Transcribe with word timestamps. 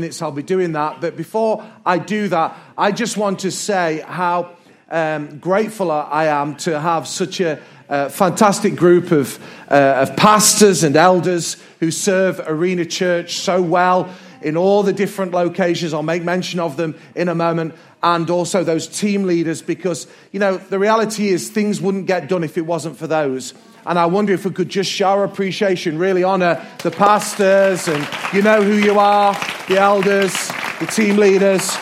minutes 0.00 0.22
I'll 0.22 0.30
be 0.30 0.44
doing 0.44 0.74
that. 0.74 1.00
But 1.00 1.16
before 1.16 1.68
I 1.84 1.98
do 1.98 2.28
that, 2.28 2.56
I 2.78 2.92
just 2.92 3.16
want 3.16 3.40
to 3.40 3.50
say 3.50 3.98
how 4.06 4.50
um, 4.88 5.40
grateful 5.40 5.90
I 5.90 6.26
am 6.26 6.54
to 6.58 6.78
have 6.78 7.08
such 7.08 7.40
a, 7.40 7.60
a 7.88 8.08
fantastic 8.08 8.76
group 8.76 9.10
of, 9.10 9.40
uh, 9.68 10.06
of 10.06 10.16
pastors 10.16 10.84
and 10.84 10.94
elders 10.94 11.56
who 11.80 11.90
serve 11.90 12.40
Arena 12.46 12.84
Church 12.84 13.38
so 13.38 13.60
well 13.60 14.14
in 14.40 14.56
all 14.56 14.84
the 14.84 14.92
different 14.92 15.32
locations. 15.32 15.92
I'll 15.92 16.04
make 16.04 16.22
mention 16.22 16.60
of 16.60 16.76
them 16.76 16.96
in 17.16 17.28
a 17.28 17.34
moment. 17.34 17.74
And 18.00 18.30
also 18.30 18.62
those 18.62 18.86
team 18.86 19.24
leaders, 19.24 19.62
because, 19.62 20.06
you 20.30 20.38
know, 20.38 20.58
the 20.58 20.78
reality 20.78 21.30
is 21.30 21.50
things 21.50 21.80
wouldn't 21.80 22.06
get 22.06 22.28
done 22.28 22.44
if 22.44 22.56
it 22.56 22.64
wasn't 22.64 22.96
for 22.96 23.08
those. 23.08 23.52
And 23.86 23.98
I 23.98 24.06
wonder 24.06 24.32
if 24.32 24.44
we 24.44 24.50
could 24.50 24.68
just 24.68 24.90
show 24.90 25.08
our 25.08 25.24
appreciation, 25.24 25.98
really 25.98 26.22
honor 26.22 26.64
the 26.82 26.90
pastors 26.90 27.88
and 27.88 28.06
you 28.32 28.42
know 28.42 28.62
who 28.62 28.74
you 28.74 28.98
are, 28.98 29.34
the 29.68 29.78
elders, 29.78 30.32
the 30.80 30.86
team 30.86 31.16
leaders. 31.16 31.76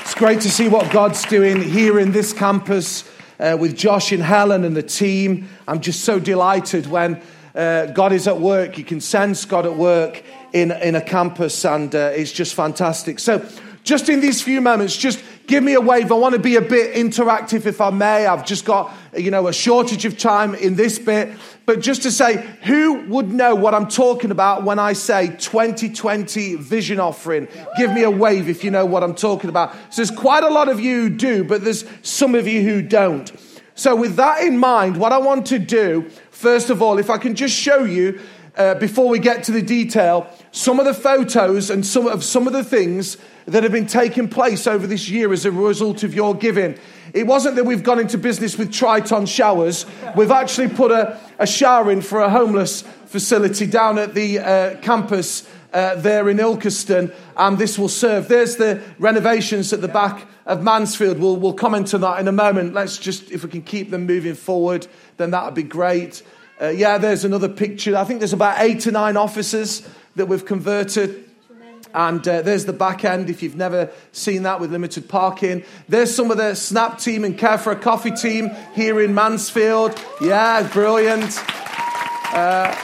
It's 0.00 0.14
great 0.14 0.40
to 0.42 0.50
see 0.50 0.68
what 0.68 0.90
God's 0.92 1.24
doing 1.24 1.62
here 1.62 1.98
in 1.98 2.12
this 2.12 2.32
campus 2.32 3.04
uh, 3.38 3.56
with 3.58 3.76
Josh 3.76 4.12
and 4.12 4.22
Helen 4.22 4.64
and 4.64 4.76
the 4.76 4.82
team. 4.82 5.48
I'm 5.68 5.80
just 5.80 6.04
so 6.04 6.18
delighted 6.18 6.86
when 6.86 7.20
uh, 7.54 7.86
God 7.86 8.12
is 8.12 8.28
at 8.28 8.40
work. 8.40 8.78
You 8.78 8.84
can 8.84 9.00
sense 9.00 9.44
God 9.44 9.66
at 9.66 9.76
work 9.76 10.22
in, 10.52 10.70
in 10.70 10.94
a 10.94 11.00
campus, 11.00 11.64
and 11.64 11.94
uh, 11.94 12.12
it's 12.14 12.32
just 12.32 12.54
fantastic. 12.54 13.18
So, 13.18 13.46
just 13.84 14.08
in 14.08 14.20
these 14.20 14.42
few 14.42 14.60
moments, 14.60 14.96
just 14.96 15.22
give 15.46 15.62
me 15.62 15.74
a 15.74 15.80
wave. 15.80 16.10
I 16.10 16.14
want 16.14 16.34
to 16.34 16.40
be 16.40 16.56
a 16.56 16.60
bit 16.60 16.94
interactive 16.94 17.66
if 17.66 17.80
I 17.80 17.90
may. 17.90 18.26
I've 18.26 18.44
just 18.44 18.64
got, 18.64 18.92
you 19.16 19.30
know, 19.30 19.48
a 19.48 19.52
shortage 19.52 20.04
of 20.04 20.18
time 20.18 20.54
in 20.54 20.76
this 20.76 20.98
bit. 20.98 21.32
But 21.64 21.80
just 21.80 22.02
to 22.02 22.10
say, 22.10 22.46
who 22.62 23.04
would 23.08 23.32
know 23.32 23.54
what 23.54 23.74
I'm 23.74 23.88
talking 23.88 24.30
about 24.30 24.64
when 24.64 24.78
I 24.78 24.92
say 24.92 25.28
2020 25.28 26.56
vision 26.56 27.00
offering? 27.00 27.48
Give 27.76 27.92
me 27.92 28.02
a 28.02 28.10
wave 28.10 28.48
if 28.48 28.62
you 28.62 28.70
know 28.70 28.86
what 28.86 29.02
I'm 29.02 29.14
talking 29.14 29.50
about. 29.50 29.72
So 29.90 30.02
there's 30.02 30.10
quite 30.10 30.44
a 30.44 30.48
lot 30.48 30.68
of 30.68 30.80
you 30.80 31.02
who 31.02 31.10
do, 31.10 31.44
but 31.44 31.62
there's 31.62 31.84
some 32.02 32.34
of 32.34 32.46
you 32.46 32.62
who 32.62 32.82
don't. 32.82 33.32
So 33.74 33.94
with 33.94 34.16
that 34.16 34.42
in 34.42 34.58
mind, 34.58 34.96
what 34.96 35.12
I 35.12 35.18
want 35.18 35.46
to 35.46 35.58
do, 35.58 36.08
first 36.30 36.70
of 36.70 36.80
all, 36.80 36.98
if 36.98 37.10
I 37.10 37.18
can 37.18 37.34
just 37.34 37.54
show 37.54 37.84
you 37.84 38.20
uh, 38.56 38.74
before 38.76 39.08
we 39.08 39.18
get 39.18 39.44
to 39.44 39.52
the 39.52 39.62
detail, 39.62 40.26
some 40.50 40.78
of 40.78 40.86
the 40.86 40.94
photos 40.94 41.70
and 41.70 41.84
some 41.84 42.06
of 42.06 42.24
some 42.24 42.46
of 42.46 42.52
the 42.52 42.64
things 42.64 43.16
that 43.46 43.62
have 43.62 43.72
been 43.72 43.86
taking 43.86 44.28
place 44.28 44.66
over 44.66 44.86
this 44.86 45.08
year 45.08 45.32
as 45.32 45.44
a 45.44 45.52
result 45.52 46.02
of 46.02 46.14
your 46.14 46.34
giving. 46.34 46.76
It 47.14 47.26
wasn't 47.26 47.56
that 47.56 47.64
we've 47.64 47.84
gone 47.84 48.00
into 48.00 48.18
business 48.18 48.58
with 48.58 48.72
Triton 48.72 49.26
showers. 49.26 49.86
We've 50.16 50.32
actually 50.32 50.68
put 50.68 50.90
a, 50.90 51.18
a 51.38 51.46
shower 51.46 51.90
in 51.92 52.02
for 52.02 52.20
a 52.20 52.28
homeless 52.28 52.82
facility 53.06 53.66
down 53.66 53.98
at 53.98 54.14
the 54.14 54.40
uh, 54.40 54.76
campus 54.80 55.48
uh, 55.72 55.94
there 55.96 56.28
in 56.28 56.38
Ilkeston, 56.38 57.14
and 57.36 57.58
this 57.58 57.78
will 57.78 57.88
serve. 57.88 58.28
There's 58.28 58.56
the 58.56 58.82
renovations 58.98 59.72
at 59.72 59.80
the 59.80 59.88
back 59.88 60.26
of 60.46 60.62
Mansfield. 60.62 61.18
We'll, 61.18 61.36
we'll 61.36 61.52
comment 61.52 61.92
on 61.94 62.00
that 62.00 62.18
in 62.18 62.28
a 62.28 62.32
moment. 62.32 62.74
Let's 62.74 62.98
just, 62.98 63.30
if 63.30 63.44
we 63.44 63.50
can 63.50 63.62
keep 63.62 63.90
them 63.90 64.06
moving 64.06 64.34
forward, 64.34 64.86
then 65.18 65.30
that 65.32 65.44
would 65.44 65.54
be 65.54 65.62
great. 65.62 66.22
Uh, 66.60 66.68
yeah, 66.68 66.98
there's 66.98 67.24
another 67.24 67.48
picture. 67.48 67.96
I 67.96 68.04
think 68.04 68.20
there's 68.20 68.32
about 68.32 68.60
eight 68.60 68.80
to 68.80 68.90
nine 68.90 69.16
offices 69.16 69.86
that 70.16 70.26
we've 70.26 70.46
converted 70.46 71.26
and 71.96 72.28
uh, 72.28 72.42
there's 72.42 72.66
the 72.66 72.74
back 72.74 73.06
end 73.06 73.30
if 73.30 73.42
you've 73.42 73.56
never 73.56 73.90
seen 74.12 74.42
that 74.42 74.60
with 74.60 74.70
limited 74.70 75.08
parking. 75.08 75.64
There's 75.88 76.14
some 76.14 76.30
of 76.30 76.36
the 76.36 76.54
Snap 76.54 76.98
team 76.98 77.24
and 77.24 77.38
Care 77.38 77.56
for 77.56 77.72
a 77.72 77.76
Coffee 77.76 78.10
team 78.10 78.50
here 78.74 79.00
in 79.00 79.14
Mansfield. 79.14 79.98
Yeah, 80.20 80.68
brilliant. 80.70 81.32
Uh, 82.34 82.76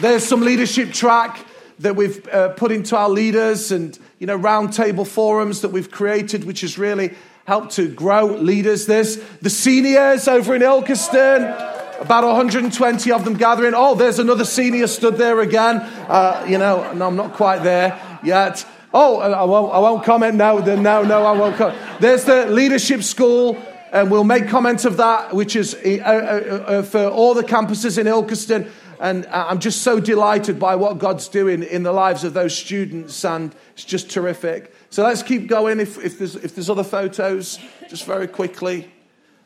there's 0.00 0.24
some 0.24 0.40
leadership 0.40 0.92
track 0.92 1.44
that 1.80 1.96
we've 1.96 2.26
uh, 2.28 2.48
put 2.50 2.72
into 2.72 2.96
our 2.96 3.10
leaders 3.10 3.72
and, 3.72 3.98
you 4.18 4.26
know, 4.26 4.38
roundtable 4.38 5.06
forums 5.06 5.60
that 5.60 5.68
we've 5.68 5.90
created, 5.90 6.44
which 6.44 6.62
has 6.62 6.78
really 6.78 7.14
helped 7.46 7.72
to 7.72 7.92
grow 7.94 8.24
leaders. 8.24 8.86
There's 8.86 9.16
the 9.42 9.50
seniors 9.50 10.28
over 10.28 10.54
in 10.54 10.62
Ilkeston 10.62 11.75
about 12.00 12.24
120 12.24 13.12
of 13.12 13.24
them 13.24 13.34
gathering. 13.34 13.74
Oh, 13.74 13.94
there's 13.94 14.18
another 14.18 14.44
senior 14.44 14.86
stood 14.86 15.16
there 15.16 15.40
again. 15.40 15.76
Uh, 15.76 16.44
you 16.48 16.58
know, 16.58 16.92
no, 16.92 17.06
I'm 17.06 17.16
not 17.16 17.34
quite 17.34 17.62
there 17.62 18.00
yet. 18.22 18.66
Oh, 18.92 19.18
I 19.20 19.44
won't, 19.44 19.72
I 19.72 19.78
won't 19.78 20.04
comment 20.04 20.36
now. 20.36 20.58
No, 20.58 21.02
no, 21.02 21.24
I 21.24 21.32
won't. 21.32 21.56
Comment. 21.56 21.78
There's 22.00 22.24
the 22.24 22.46
leadership 22.46 23.02
school, 23.02 23.56
and 23.92 24.10
we'll 24.10 24.24
make 24.24 24.48
comments 24.48 24.84
of 24.84 24.96
that, 24.96 25.34
which 25.34 25.56
is 25.56 25.74
uh, 25.74 25.78
uh, 25.78 26.64
uh, 26.66 26.82
for 26.82 27.06
all 27.08 27.34
the 27.34 27.42
campuses 27.42 27.98
in 27.98 28.06
Ilkeston. 28.06 28.70
And 28.98 29.26
I'm 29.26 29.58
just 29.58 29.82
so 29.82 30.00
delighted 30.00 30.58
by 30.58 30.76
what 30.76 30.98
God's 30.98 31.28
doing 31.28 31.62
in 31.62 31.82
the 31.82 31.92
lives 31.92 32.24
of 32.24 32.32
those 32.32 32.56
students, 32.56 33.22
and 33.24 33.54
it's 33.74 33.84
just 33.84 34.10
terrific. 34.10 34.74
So 34.88 35.02
let's 35.02 35.22
keep 35.22 35.48
going. 35.48 35.80
If, 35.80 36.02
if, 36.02 36.18
there's, 36.18 36.36
if 36.36 36.54
there's 36.54 36.70
other 36.70 36.84
photos, 36.84 37.58
just 37.90 38.06
very 38.06 38.26
quickly. 38.26 38.90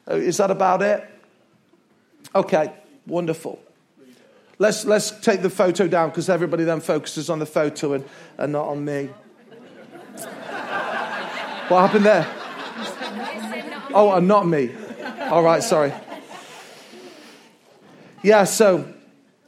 Uh, 0.08 0.14
is 0.14 0.36
that 0.36 0.52
about 0.52 0.82
it? 0.82 1.08
Okay, 2.34 2.72
wonderful. 3.06 3.58
Let's, 4.58 4.84
let's 4.84 5.10
take 5.10 5.42
the 5.42 5.50
photo 5.50 5.88
down 5.88 6.10
because 6.10 6.28
everybody 6.28 6.64
then 6.64 6.80
focuses 6.80 7.30
on 7.30 7.38
the 7.38 7.46
photo 7.46 7.94
and, 7.94 8.04
and 8.38 8.52
not 8.52 8.68
on 8.68 8.84
me. 8.84 9.06
what 11.68 11.80
happened 11.80 12.04
there? 12.04 12.26
Oh, 13.92 14.12
and 14.12 14.28
not 14.28 14.46
me. 14.46 14.70
All 15.30 15.42
right, 15.42 15.62
sorry. 15.62 15.92
Yeah, 18.22 18.44
so 18.44 18.92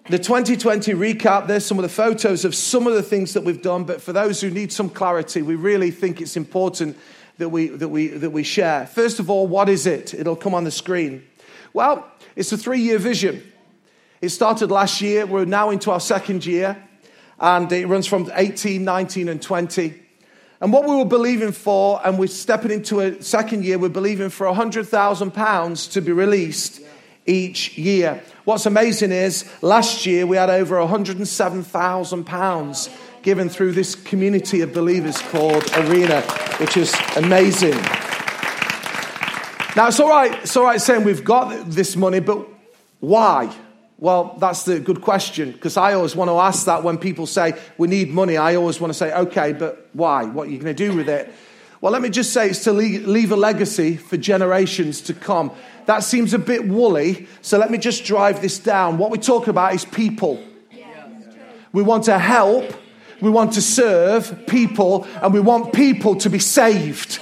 the 0.08 0.18
2020 0.18 0.92
recap, 0.94 1.46
there's 1.46 1.66
some 1.66 1.78
of 1.78 1.82
the 1.82 1.88
photos 1.88 2.44
of 2.44 2.54
some 2.54 2.86
of 2.86 2.94
the 2.94 3.02
things 3.02 3.34
that 3.34 3.44
we've 3.44 3.62
done, 3.62 3.84
but 3.84 4.00
for 4.00 4.12
those 4.12 4.40
who 4.40 4.50
need 4.50 4.72
some 4.72 4.88
clarity, 4.88 5.42
we 5.42 5.54
really 5.54 5.90
think 5.90 6.20
it's 6.20 6.36
important 6.36 6.96
that 7.38 7.50
we, 7.50 7.68
that 7.68 7.88
we, 7.88 8.08
that 8.08 8.30
we 8.30 8.42
share. 8.42 8.86
First 8.86 9.20
of 9.20 9.28
all, 9.30 9.46
what 9.46 9.68
is 9.68 9.86
it? 9.86 10.14
It'll 10.14 10.36
come 10.36 10.54
on 10.54 10.64
the 10.64 10.70
screen. 10.70 11.24
Well, 11.74 12.06
it's 12.36 12.52
a 12.52 12.58
three 12.58 12.80
year 12.80 12.98
vision. 12.98 13.42
It 14.20 14.28
started 14.28 14.70
last 14.70 15.00
year. 15.00 15.24
We're 15.26 15.46
now 15.46 15.70
into 15.70 15.90
our 15.90 15.98
second 16.00 16.46
year, 16.46 16.80
and 17.40 17.72
it 17.72 17.86
runs 17.86 18.06
from 18.06 18.30
18, 18.34 18.84
19, 18.84 19.28
and 19.28 19.42
20. 19.42 20.00
And 20.60 20.72
what 20.72 20.88
we 20.88 20.94
were 20.94 21.04
believing 21.04 21.50
for, 21.52 22.00
and 22.04 22.16
we're 22.18 22.28
stepping 22.28 22.70
into 22.70 23.00
a 23.00 23.20
second 23.22 23.64
year, 23.64 23.78
we're 23.78 23.88
believing 23.88 24.28
for 24.28 24.46
£100,000 24.46 25.92
to 25.92 26.00
be 26.00 26.12
released 26.12 26.82
each 27.26 27.76
year. 27.76 28.22
What's 28.44 28.66
amazing 28.66 29.10
is 29.10 29.44
last 29.60 30.06
year 30.06 30.24
we 30.26 30.36
had 30.36 30.50
over 30.50 30.76
£107,000 30.76 32.88
given 33.22 33.48
through 33.48 33.72
this 33.72 33.94
community 33.94 34.60
of 34.60 34.74
believers 34.74 35.22
called 35.22 35.64
Arena, 35.76 36.20
which 36.58 36.76
is 36.76 36.94
amazing. 37.16 37.78
Now, 39.74 39.88
it's 39.88 39.98
all 40.00 40.10
right, 40.10 40.32
it's 40.42 40.54
all 40.54 40.64
right 40.64 40.78
saying 40.78 41.04
we've 41.04 41.24
got 41.24 41.70
this 41.70 41.96
money, 41.96 42.20
but 42.20 42.46
why? 43.00 43.54
Well, 43.96 44.36
that's 44.38 44.64
the 44.64 44.78
good 44.80 45.00
question 45.00 45.52
because 45.52 45.78
I 45.78 45.94
always 45.94 46.14
want 46.14 46.28
to 46.28 46.38
ask 46.38 46.66
that 46.66 46.84
when 46.84 46.98
people 46.98 47.26
say 47.26 47.58
we 47.78 47.88
need 47.88 48.10
money. 48.10 48.36
I 48.36 48.56
always 48.56 48.80
want 48.80 48.92
to 48.92 48.98
say, 48.98 49.14
okay, 49.14 49.54
but 49.54 49.88
why? 49.94 50.24
What 50.24 50.48
are 50.48 50.50
you 50.50 50.58
going 50.58 50.74
to 50.76 50.88
do 50.88 50.94
with 50.94 51.08
it? 51.08 51.32
Well, 51.80 51.90
let 51.90 52.02
me 52.02 52.10
just 52.10 52.34
say 52.34 52.50
it's 52.50 52.64
to 52.64 52.72
leave 52.72 53.32
a 53.32 53.36
legacy 53.36 53.96
for 53.96 54.18
generations 54.18 55.00
to 55.02 55.14
come. 55.14 55.50
That 55.86 56.04
seems 56.04 56.34
a 56.34 56.38
bit 56.38 56.68
woolly, 56.68 57.26
so 57.40 57.58
let 57.58 57.70
me 57.70 57.78
just 57.78 58.04
drive 58.04 58.42
this 58.42 58.58
down. 58.58 58.98
What 58.98 59.10
we're 59.10 59.16
talking 59.16 59.48
about 59.48 59.74
is 59.74 59.86
people. 59.86 60.44
We 61.72 61.82
want 61.82 62.04
to 62.04 62.18
help, 62.18 62.74
we 63.22 63.30
want 63.30 63.54
to 63.54 63.62
serve 63.62 64.46
people, 64.46 65.06
and 65.22 65.32
we 65.32 65.40
want 65.40 65.72
people 65.72 66.16
to 66.16 66.28
be 66.28 66.38
saved. 66.38 67.18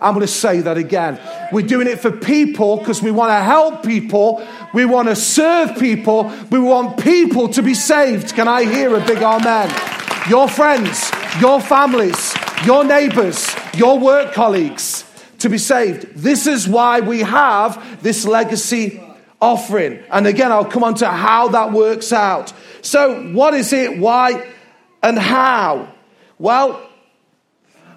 I'm 0.00 0.14
going 0.14 0.26
to 0.26 0.32
say 0.32 0.60
that 0.60 0.76
again. 0.76 1.18
We're 1.52 1.66
doing 1.66 1.86
it 1.86 2.00
for 2.00 2.10
people 2.10 2.76
because 2.76 3.02
we 3.02 3.10
want 3.10 3.30
to 3.30 3.42
help 3.42 3.82
people. 3.84 4.46
We 4.74 4.84
want 4.84 5.08
to 5.08 5.16
serve 5.16 5.78
people. 5.78 6.32
We 6.50 6.58
want 6.58 7.02
people 7.02 7.48
to 7.50 7.62
be 7.62 7.74
saved. 7.74 8.34
Can 8.34 8.48
I 8.48 8.64
hear 8.64 8.94
a 8.94 9.00
big 9.00 9.22
amen? 9.22 9.74
Your 10.28 10.48
friends, 10.48 11.10
your 11.40 11.60
families, 11.60 12.34
your 12.64 12.84
neighbors, 12.84 13.54
your 13.74 13.98
work 13.98 14.32
colleagues 14.32 15.04
to 15.38 15.48
be 15.48 15.58
saved. 15.58 16.14
This 16.14 16.46
is 16.46 16.68
why 16.68 17.00
we 17.00 17.20
have 17.20 18.02
this 18.02 18.26
legacy 18.26 19.02
offering. 19.40 20.02
And 20.10 20.26
again, 20.26 20.52
I'll 20.52 20.64
come 20.64 20.84
on 20.84 20.94
to 20.96 21.08
how 21.08 21.48
that 21.48 21.72
works 21.72 22.12
out. 22.12 22.52
So, 22.82 23.32
what 23.32 23.54
is 23.54 23.72
it, 23.72 23.98
why, 23.98 24.52
and 25.02 25.18
how? 25.18 25.92
Well, 26.38 26.88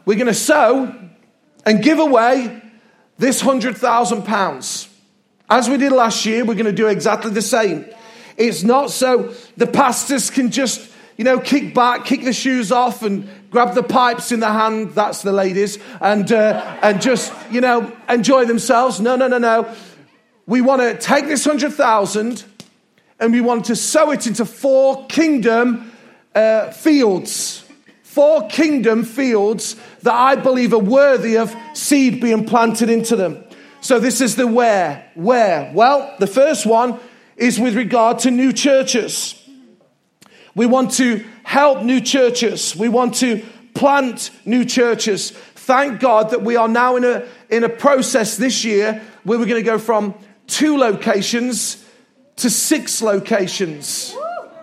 we're 0.06 0.16
going 0.16 0.28
to 0.28 0.34
sow 0.34 1.09
and 1.70 1.84
give 1.84 2.00
away 2.00 2.60
this 3.20 3.44
£100,000. 3.44 4.88
As 5.52 5.70
we 5.70 5.78
did 5.78 5.92
last 5.92 6.26
year, 6.26 6.44
we're 6.44 6.56
going 6.56 6.66
to 6.66 6.72
do 6.72 6.88
exactly 6.88 7.30
the 7.30 7.44
same. 7.44 7.86
It's 8.38 8.64
not 8.64 8.90
so 8.90 9.36
the 9.56 9.68
pastors 9.68 10.32
can 10.32 10.50
just, 10.50 10.92
you 11.16 11.24
know, 11.24 11.40
kick 11.40 11.76
back, 11.76 12.06
kick 12.06 12.24
the 12.24 12.34
shoes 12.34 12.72
off, 12.72 13.04
and 13.04 13.30
grab 13.52 13.76
the 13.76 13.84
pipes 13.84 14.32
in 14.32 14.40
the 14.40 14.52
hand. 14.52 14.96
That's 14.96 15.22
the 15.22 15.32
ladies, 15.32 15.78
and 16.02 16.32
uh, 16.32 16.80
and 16.82 17.00
just, 17.00 17.32
you 17.52 17.62
know, 17.62 17.96
enjoy 18.08 18.46
themselves. 18.46 19.00
No, 19.00 19.16
no, 19.16 19.28
no, 19.28 19.38
no. 19.38 19.76
We 20.48 20.62
want 20.62 20.82
to 20.82 20.98
take 20.98 21.28
this 21.28 21.46
hundred 21.46 21.74
thousand, 21.74 22.44
and 23.20 23.32
we 23.32 23.42
want 23.42 23.66
to 23.66 23.76
sow 23.76 24.10
it 24.10 24.26
into 24.26 24.44
four 24.44 25.06
kingdom 25.06 25.92
uh, 26.34 26.72
fields 26.72 27.69
four 28.20 28.46
kingdom 28.50 29.06
fields 29.06 29.78
that 30.02 30.14
I 30.14 30.36
believe 30.36 30.74
are 30.74 30.78
worthy 30.78 31.38
of 31.38 31.56
seed 31.74 32.20
being 32.20 32.46
planted 32.46 32.90
into 32.90 33.16
them. 33.16 33.42
So 33.80 33.98
this 33.98 34.20
is 34.20 34.36
the 34.36 34.46
where. 34.46 35.10
Where? 35.16 35.72
Well, 35.74 36.14
the 36.20 36.28
first 36.28 36.66
one 36.66 37.00
is 37.38 37.62
with 37.62 37.78
regard 37.78 38.20
to 38.20 38.30
new 38.30 38.52
churches. 38.52 39.42
We 40.54 40.66
want 40.66 40.92
to 40.96 41.24
help 41.44 41.82
new 41.84 42.02
churches. 42.02 42.76
We 42.76 42.90
want 42.90 43.16
to 43.20 43.42
plant 43.74 44.32
new 44.44 44.66
churches. 44.66 45.32
Thank 45.32 46.02
God 46.02 46.32
that 46.32 46.42
we 46.42 46.58
are 46.58 46.68
now 46.68 46.98
in 46.98 47.06
a, 47.06 47.26
in 47.50 47.64
a 47.64 47.70
process 47.70 48.36
this 48.36 48.66
year 48.66 49.02
where 49.24 49.40
we're 49.40 49.46
going 49.46 49.64
to 49.64 49.72
go 49.72 49.80
from 49.80 50.14
two 50.46 50.76
locations 50.76 51.82
to 52.36 52.50
six 52.50 53.02
locations 53.02 54.14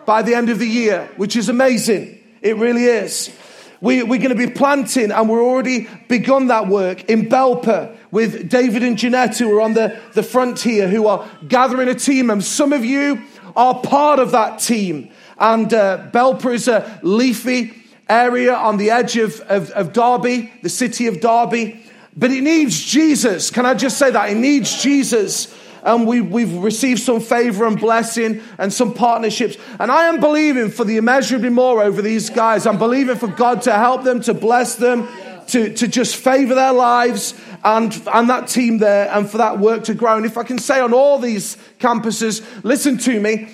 by 0.04 0.20
the 0.20 0.34
end 0.34 0.50
of 0.50 0.58
the 0.58 0.68
year, 0.68 1.08
which 1.16 1.36
is 1.36 1.48
amazing. 1.48 2.22
It 2.42 2.56
really 2.58 2.84
is. 2.84 3.34
We, 3.80 4.00
are 4.00 4.06
going 4.06 4.30
to 4.30 4.34
be 4.34 4.48
planting, 4.48 5.10
and 5.10 5.28
we're 5.28 5.42
already 5.42 5.88
begun 6.08 6.46
that 6.46 6.66
work 6.68 7.04
in 7.10 7.28
Belper 7.28 7.94
with 8.10 8.48
David 8.48 8.82
and 8.82 8.96
Jeanette, 8.96 9.36
who 9.36 9.54
are 9.56 9.60
on 9.60 9.74
the, 9.74 10.00
the 10.14 10.22
front 10.22 10.60
here, 10.60 10.88
who 10.88 11.06
are 11.06 11.28
gathering 11.46 11.88
a 11.88 11.94
team. 11.94 12.30
And 12.30 12.42
some 12.42 12.72
of 12.72 12.84
you 12.84 13.22
are 13.54 13.80
part 13.80 14.18
of 14.18 14.30
that 14.30 14.60
team. 14.60 15.10
And 15.38 15.72
uh, 15.74 16.08
Belper 16.12 16.54
is 16.54 16.68
a 16.68 16.98
leafy 17.02 17.82
area 18.08 18.54
on 18.54 18.78
the 18.78 18.90
edge 18.90 19.16
of, 19.16 19.40
of, 19.42 19.70
of 19.72 19.92
Derby, 19.92 20.52
the 20.62 20.70
city 20.70 21.06
of 21.06 21.20
Derby. 21.20 21.84
But 22.16 22.30
it 22.30 22.42
needs 22.42 22.82
Jesus. 22.82 23.50
Can 23.50 23.66
I 23.66 23.74
just 23.74 23.98
say 23.98 24.10
that? 24.10 24.30
It 24.30 24.36
needs 24.36 24.82
Jesus 24.82 25.54
and 25.86 26.06
we, 26.06 26.20
we've 26.20 26.52
received 26.52 27.00
some 27.00 27.20
favor 27.20 27.64
and 27.64 27.78
blessing 27.78 28.42
and 28.58 28.72
some 28.72 28.92
partnerships. 28.92 29.56
And 29.78 29.90
I 29.90 30.06
am 30.08 30.20
believing 30.20 30.68
for 30.68 30.84
the 30.84 30.96
immeasurably 30.96 31.48
more 31.48 31.82
over 31.82 32.02
these 32.02 32.28
guys. 32.28 32.66
I'm 32.66 32.76
believing 32.76 33.16
for 33.16 33.28
God 33.28 33.62
to 33.62 33.72
help 33.72 34.02
them, 34.02 34.20
to 34.22 34.34
bless 34.34 34.74
them, 34.74 35.08
to, 35.48 35.72
to 35.72 35.86
just 35.86 36.16
favor 36.16 36.56
their 36.56 36.72
lives 36.72 37.34
and, 37.64 37.94
and 38.12 38.28
that 38.28 38.48
team 38.48 38.78
there 38.78 39.08
and 39.12 39.30
for 39.30 39.38
that 39.38 39.60
work 39.60 39.84
to 39.84 39.94
grow. 39.94 40.16
And 40.16 40.26
if 40.26 40.36
I 40.36 40.42
can 40.42 40.58
say 40.58 40.80
on 40.80 40.92
all 40.92 41.18
these 41.18 41.56
campuses, 41.78 42.44
listen 42.64 42.98
to 42.98 43.20
me. 43.20 43.48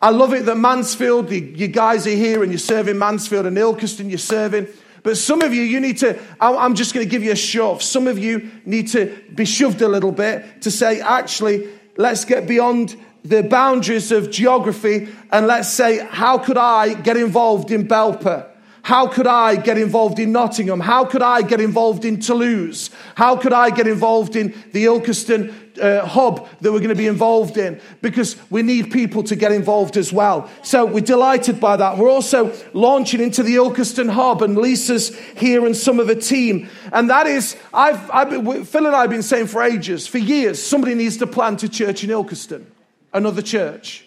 I 0.00 0.10
love 0.10 0.34
it 0.34 0.44
that 0.44 0.56
Mansfield, 0.56 1.30
you, 1.32 1.40
you 1.40 1.68
guys 1.68 2.06
are 2.06 2.10
here 2.10 2.42
and 2.42 2.52
you're 2.52 2.58
serving 2.58 2.98
Mansfield 2.98 3.46
and 3.46 3.56
Ilkeston, 3.56 4.10
you're 4.10 4.18
serving. 4.18 4.68
But 5.02 5.16
some 5.16 5.40
of 5.40 5.54
you, 5.54 5.62
you 5.62 5.80
need 5.80 5.98
to, 5.98 6.18
I'm 6.38 6.74
just 6.74 6.92
going 6.92 7.06
to 7.06 7.10
give 7.10 7.22
you 7.22 7.32
a 7.32 7.36
shove. 7.36 7.82
Some 7.82 8.06
of 8.06 8.18
you 8.18 8.50
need 8.64 8.88
to 8.88 9.16
be 9.34 9.44
shoved 9.44 9.80
a 9.80 9.88
little 9.88 10.12
bit 10.12 10.62
to 10.62 10.70
say, 10.70 11.00
actually, 11.00 11.68
let's 11.98 12.24
get 12.24 12.46
beyond 12.46 12.96
the 13.24 13.42
boundaries 13.42 14.10
of 14.10 14.30
geography 14.30 15.08
and 15.30 15.46
let's 15.46 15.68
say, 15.68 15.98
how 15.98 16.38
could 16.38 16.56
I 16.56 16.94
get 16.94 17.16
involved 17.16 17.70
in 17.70 17.86
Belper? 17.86 18.46
How 18.82 19.06
could 19.06 19.26
I 19.26 19.56
get 19.56 19.76
involved 19.76 20.18
in 20.18 20.32
Nottingham? 20.32 20.80
How 20.80 21.04
could 21.04 21.20
I 21.20 21.42
get 21.42 21.60
involved 21.60 22.06
in 22.06 22.20
Toulouse? 22.20 22.90
How 23.16 23.36
could 23.36 23.52
I 23.52 23.68
get 23.68 23.86
involved 23.86 24.34
in 24.34 24.54
the 24.72 24.86
Ilkeston 24.86 25.67
uh, 25.78 26.06
hub 26.06 26.48
that 26.60 26.72
we're 26.72 26.78
going 26.78 26.88
to 26.90 26.94
be 26.94 27.06
involved 27.06 27.56
in? 27.56 27.80
Because 28.02 28.36
we 28.50 28.62
need 28.62 28.90
people 28.92 29.22
to 29.24 29.36
get 29.36 29.52
involved 29.52 29.96
as 29.96 30.12
well. 30.12 30.50
So 30.62 30.84
we're 30.84 31.00
delighted 31.00 31.60
by 31.60 31.76
that. 31.76 31.98
We're 31.98 32.10
also 32.10 32.52
launching 32.72 33.20
into 33.20 33.42
the 33.42 33.56
Ilkeston 33.56 34.10
hub, 34.10 34.42
and 34.42 34.56
Lisa's 34.56 35.16
here 35.36 35.64
and 35.66 35.76
some 35.76 36.00
of 36.00 36.06
the 36.06 36.16
team. 36.16 36.68
And 36.92 37.10
that 37.10 37.26
is, 37.26 37.56
I've, 37.72 38.10
I've 38.10 38.30
been, 38.30 38.64
Phil 38.64 38.86
and 38.86 38.94
I 38.94 39.02
have 39.02 39.10
been 39.10 39.22
saying 39.22 39.46
for 39.46 39.62
ages, 39.62 40.06
for 40.06 40.18
years, 40.18 40.62
somebody 40.62 40.94
needs 40.94 41.16
to 41.18 41.26
plant 41.26 41.62
a 41.62 41.68
church 41.68 42.04
in 42.04 42.10
Ilkeston, 42.10 42.64
another 43.12 43.42
church. 43.42 44.04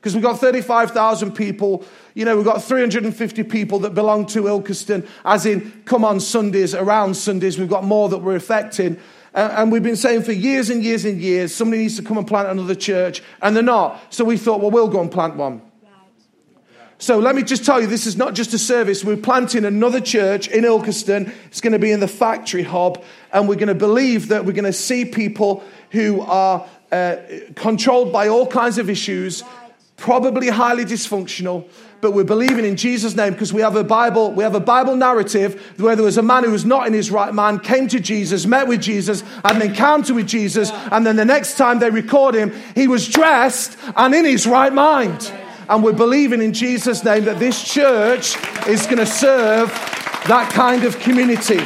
Because 0.00 0.14
we've 0.14 0.22
got 0.22 0.38
35,000 0.38 1.32
people. 1.32 1.84
You 2.14 2.24
know, 2.24 2.36
we've 2.36 2.44
got 2.44 2.62
350 2.62 3.42
people 3.44 3.80
that 3.80 3.94
belong 3.94 4.26
to 4.26 4.42
Ilkeston, 4.42 5.06
as 5.24 5.44
in 5.44 5.82
come 5.84 6.04
on 6.04 6.20
Sundays, 6.20 6.74
around 6.74 7.14
Sundays. 7.14 7.58
We've 7.58 7.68
got 7.68 7.84
more 7.84 8.08
that 8.08 8.18
we're 8.18 8.36
affecting. 8.36 8.98
And 9.38 9.70
we've 9.70 9.84
been 9.84 9.94
saying 9.94 10.24
for 10.24 10.32
years 10.32 10.68
and 10.68 10.82
years 10.82 11.04
and 11.04 11.20
years, 11.20 11.54
somebody 11.54 11.82
needs 11.82 11.94
to 11.96 12.02
come 12.02 12.18
and 12.18 12.26
plant 12.26 12.48
another 12.48 12.74
church, 12.74 13.22
and 13.40 13.54
they're 13.54 13.62
not. 13.62 14.12
So 14.12 14.24
we 14.24 14.36
thought, 14.36 14.60
well, 14.60 14.72
we'll 14.72 14.88
go 14.88 15.00
and 15.00 15.12
plant 15.12 15.36
one. 15.36 15.62
So 16.98 17.20
let 17.20 17.36
me 17.36 17.44
just 17.44 17.64
tell 17.64 17.80
you, 17.80 17.86
this 17.86 18.06
is 18.06 18.16
not 18.16 18.34
just 18.34 18.52
a 18.52 18.58
service. 18.58 19.04
We're 19.04 19.16
planting 19.16 19.64
another 19.64 20.00
church 20.00 20.48
in 20.48 20.64
Ilkeston. 20.64 21.32
It's 21.46 21.60
going 21.60 21.72
to 21.72 21.78
be 21.78 21.92
in 21.92 22.00
the 22.00 22.08
factory 22.08 22.64
hub, 22.64 23.04
and 23.32 23.48
we're 23.48 23.54
going 23.54 23.68
to 23.68 23.76
believe 23.76 24.28
that 24.28 24.44
we're 24.44 24.54
going 24.54 24.64
to 24.64 24.72
see 24.72 25.04
people 25.04 25.62
who 25.92 26.20
are 26.22 26.66
uh, 26.90 27.16
controlled 27.54 28.12
by 28.12 28.26
all 28.26 28.48
kinds 28.48 28.78
of 28.78 28.90
issues 28.90 29.44
probably 29.98 30.48
highly 30.48 30.84
dysfunctional, 30.84 31.68
but 32.00 32.12
we're 32.12 32.24
believing 32.24 32.64
in 32.64 32.76
Jesus' 32.76 33.16
name 33.16 33.32
because 33.32 33.52
we 33.52 33.60
have 33.60 33.76
a 33.76 33.82
Bible, 33.82 34.32
we 34.32 34.44
have 34.44 34.54
a 34.54 34.60
Bible 34.60 34.96
narrative 34.96 35.74
where 35.78 35.96
there 35.96 36.04
was 36.04 36.18
a 36.18 36.22
man 36.22 36.44
who 36.44 36.50
was 36.50 36.64
not 36.64 36.86
in 36.86 36.92
his 36.92 37.10
right 37.10 37.32
mind, 37.34 37.62
came 37.62 37.88
to 37.88 37.98
Jesus, 37.98 38.46
met 38.46 38.68
with 38.68 38.80
Jesus, 38.80 39.22
had 39.44 39.56
an 39.56 39.62
encounter 39.62 40.14
with 40.14 40.28
Jesus, 40.28 40.70
and 40.92 41.06
then 41.06 41.16
the 41.16 41.24
next 41.24 41.56
time 41.56 41.78
they 41.78 41.90
record 41.90 42.34
him, 42.34 42.52
he 42.74 42.86
was 42.86 43.08
dressed 43.08 43.76
and 43.96 44.14
in 44.14 44.24
his 44.24 44.46
right 44.46 44.72
mind. 44.72 45.32
And 45.68 45.82
we're 45.82 45.92
believing 45.92 46.40
in 46.40 46.52
Jesus' 46.52 47.04
name 47.04 47.24
that 47.24 47.38
this 47.38 47.62
church 47.62 48.36
is 48.66 48.86
going 48.86 48.98
to 48.98 49.06
serve 49.06 49.68
that 50.26 50.50
kind 50.52 50.84
of 50.84 50.98
community. 51.00 51.60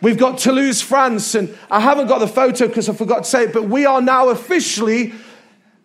We've 0.00 0.18
got 0.18 0.38
Toulouse, 0.38 0.80
France, 0.80 1.34
and 1.34 1.56
I 1.70 1.80
haven't 1.80 2.06
got 2.06 2.18
the 2.18 2.28
photo 2.28 2.68
because 2.68 2.88
I 2.88 2.94
forgot 2.94 3.24
to 3.24 3.30
say 3.30 3.44
it, 3.44 3.52
but 3.52 3.64
we 3.64 3.84
are 3.84 4.00
now 4.00 4.28
officially 4.28 5.12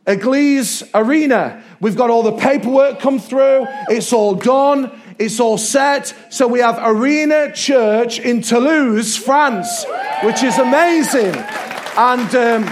Eglise 0.05 0.83
Arena. 0.93 1.63
We've 1.79 1.95
got 1.95 2.09
all 2.09 2.23
the 2.23 2.33
paperwork 2.33 2.99
come 2.99 3.19
through. 3.19 3.65
It's 3.89 4.11
all 4.11 4.35
done. 4.35 4.91
It's 5.17 5.39
all 5.39 5.57
set. 5.57 6.13
So 6.29 6.47
we 6.47 6.59
have 6.59 6.77
Arena 6.81 7.53
Church 7.53 8.19
in 8.19 8.41
Toulouse, 8.41 9.15
France, 9.15 9.85
which 10.23 10.43
is 10.43 10.57
amazing. 10.57 11.33
And 11.95 12.35
um, 12.35 12.65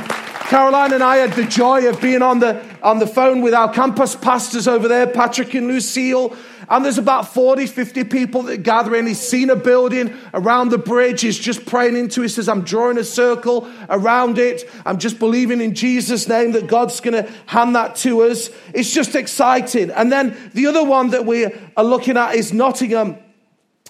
Caroline 0.50 0.92
and 0.92 1.04
I 1.04 1.18
had 1.18 1.34
the 1.34 1.46
joy 1.46 1.88
of 1.88 2.02
being 2.02 2.22
on 2.22 2.40
the, 2.40 2.62
on 2.84 3.00
the 3.00 3.08
phone 3.08 3.42
with 3.42 3.54
our 3.54 3.72
campus 3.72 4.16
pastors 4.16 4.68
over 4.68 4.88
there, 4.90 5.08
Patrick 5.08 5.54
and 5.54 5.68
Lucille. 5.68 6.36
And 6.72 6.86
there's 6.86 6.98
about 6.98 7.34
40, 7.34 7.68
50 7.68 8.06
people 8.06 8.44
that 8.44 8.64
gather 8.64 8.96
in. 8.96 9.06
He's 9.06 9.20
seen 9.20 9.50
a 9.50 9.58
building 9.58 10.18
around 10.34 10.70
the 10.70 10.78
bridge. 10.78 11.20
He's 11.20 11.38
just 11.38 11.66
praying 11.66 11.98
into 11.98 12.22
it. 12.22 12.24
He 12.24 12.30
says, 12.30 12.48
I'm 12.48 12.62
drawing 12.62 12.98
a 12.98 13.04
circle 13.04 13.70
around 13.90 14.38
it. 14.38 14.64
I'm 14.86 14.98
just 14.98 15.20
believing 15.20 15.60
in 15.60 15.76
Jesus' 15.76 16.30
name 16.30 16.54
that 16.54 16.68
God's 16.68 17.02
going 17.02 17.26
to 17.26 17.30
hand 17.46 17.76
that 17.76 17.98
to 17.98 18.22
us. 18.22 18.50
It's 18.74 18.94
just 18.94 19.16
exciting. 19.16 19.92
And 19.92 20.10
then 20.10 20.38
the 20.54 20.68
other 20.68 20.82
one 20.82 21.10
that 21.10 21.26
we 21.26 21.46
are 21.46 21.84
looking 21.84 22.16
at 22.16 22.36
is 22.36 22.54
Nottingham 22.54 23.18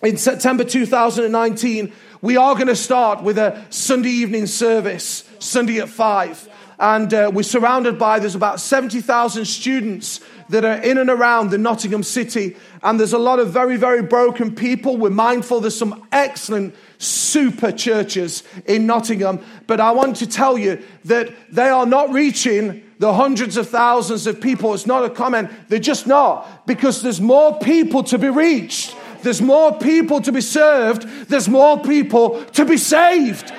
in 0.01 0.17
September 0.17 0.63
2019. 0.63 1.93
We 2.23 2.35
are 2.35 2.55
going 2.55 2.65
to 2.65 2.75
start 2.75 3.21
with 3.21 3.37
a 3.37 3.63
Sunday 3.69 4.09
evening 4.09 4.47
service, 4.47 5.23
Sunday 5.37 5.77
at 5.81 5.89
5 5.89 6.49
and 6.81 7.13
uh, 7.13 7.31
we're 7.31 7.43
surrounded 7.43 7.99
by 7.99 8.17
there's 8.17 8.33
about 8.33 8.59
70,000 8.59 9.45
students 9.45 10.19
that 10.49 10.65
are 10.65 10.81
in 10.81 10.97
and 10.97 11.11
around 11.11 11.51
the 11.51 11.59
Nottingham 11.59 12.01
city. 12.01 12.57
And 12.81 12.99
there's 12.99 13.13
a 13.13 13.19
lot 13.19 13.37
of 13.37 13.51
very, 13.53 13.77
very 13.77 14.01
broken 14.01 14.55
people. 14.55 14.97
We're 14.97 15.11
mindful 15.11 15.61
there's 15.61 15.77
some 15.77 16.07
excellent, 16.11 16.75
super 16.97 17.71
churches 17.71 18.43
in 18.65 18.87
Nottingham. 18.87 19.45
But 19.67 19.79
I 19.79 19.91
want 19.91 20.15
to 20.17 20.27
tell 20.27 20.57
you 20.57 20.83
that 21.05 21.29
they 21.51 21.69
are 21.69 21.85
not 21.85 22.09
reaching 22.11 22.83
the 22.97 23.13
hundreds 23.13 23.57
of 23.57 23.69
thousands 23.69 24.25
of 24.25 24.41
people. 24.41 24.73
It's 24.73 24.87
not 24.87 25.05
a 25.05 25.09
comment. 25.11 25.51
They're 25.69 25.79
just 25.79 26.07
not 26.07 26.65
because 26.65 27.03
there's 27.03 27.21
more 27.21 27.59
people 27.59 28.01
to 28.05 28.17
be 28.17 28.29
reached. 28.29 28.95
There's 29.21 29.41
more 29.41 29.77
people 29.77 30.19
to 30.21 30.31
be 30.31 30.41
served. 30.41 31.03
There's 31.29 31.47
more 31.47 31.79
people 31.79 32.43
to 32.45 32.65
be 32.65 32.77
saved. 32.77 33.53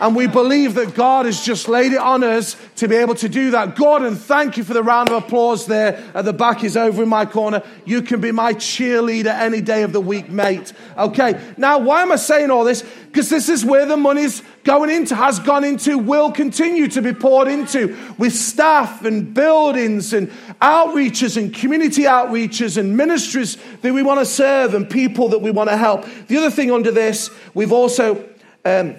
And 0.00 0.14
we 0.14 0.26
believe 0.26 0.74
that 0.74 0.94
God 0.94 1.26
has 1.26 1.44
just 1.44 1.68
laid 1.68 1.92
it 1.92 1.98
on 1.98 2.22
us 2.22 2.56
to 2.76 2.88
be 2.88 2.96
able 2.96 3.14
to 3.16 3.28
do 3.28 3.50
that. 3.52 3.76
Gordon, 3.76 4.14
thank 4.14 4.56
you 4.56 4.64
for 4.64 4.74
the 4.74 4.82
round 4.82 5.10
of 5.10 5.24
applause 5.24 5.66
there 5.66 6.02
at 6.14 6.24
the 6.24 6.32
back 6.32 6.64
is 6.64 6.76
over 6.76 7.02
in 7.02 7.08
my 7.08 7.26
corner. 7.26 7.62
You 7.84 8.02
can 8.02 8.20
be 8.20 8.32
my 8.32 8.54
cheerleader 8.54 9.32
any 9.32 9.60
day 9.60 9.82
of 9.82 9.92
the 9.92 10.00
week, 10.00 10.28
mate. 10.28 10.72
Okay. 10.96 11.40
Now, 11.56 11.78
why 11.78 12.02
am 12.02 12.12
I 12.12 12.16
saying 12.16 12.50
all 12.50 12.64
this? 12.64 12.84
Because 13.06 13.30
this 13.30 13.48
is 13.48 13.64
where 13.64 13.86
the 13.86 13.96
money's 13.96 14.42
going 14.64 14.90
into, 14.90 15.14
has 15.14 15.38
gone 15.38 15.64
into, 15.64 15.98
will 15.98 16.30
continue 16.30 16.88
to 16.88 17.00
be 17.00 17.12
poured 17.12 17.48
into 17.48 17.96
with 18.18 18.34
staff 18.34 19.04
and 19.04 19.32
buildings 19.32 20.12
and 20.12 20.30
outreaches 20.60 21.36
and 21.36 21.54
community 21.54 22.02
outreaches 22.02 22.76
and 22.76 22.96
ministries 22.96 23.56
that 23.82 23.92
we 23.92 24.02
want 24.02 24.20
to 24.20 24.26
serve 24.26 24.74
and 24.74 24.88
people 24.88 25.30
that 25.30 25.38
we 25.38 25.50
want 25.50 25.70
to 25.70 25.76
help. 25.76 26.04
The 26.26 26.36
other 26.36 26.50
thing 26.50 26.70
under 26.70 26.90
this, 26.90 27.30
we've 27.54 27.72
also, 27.72 28.28
um, 28.64 28.96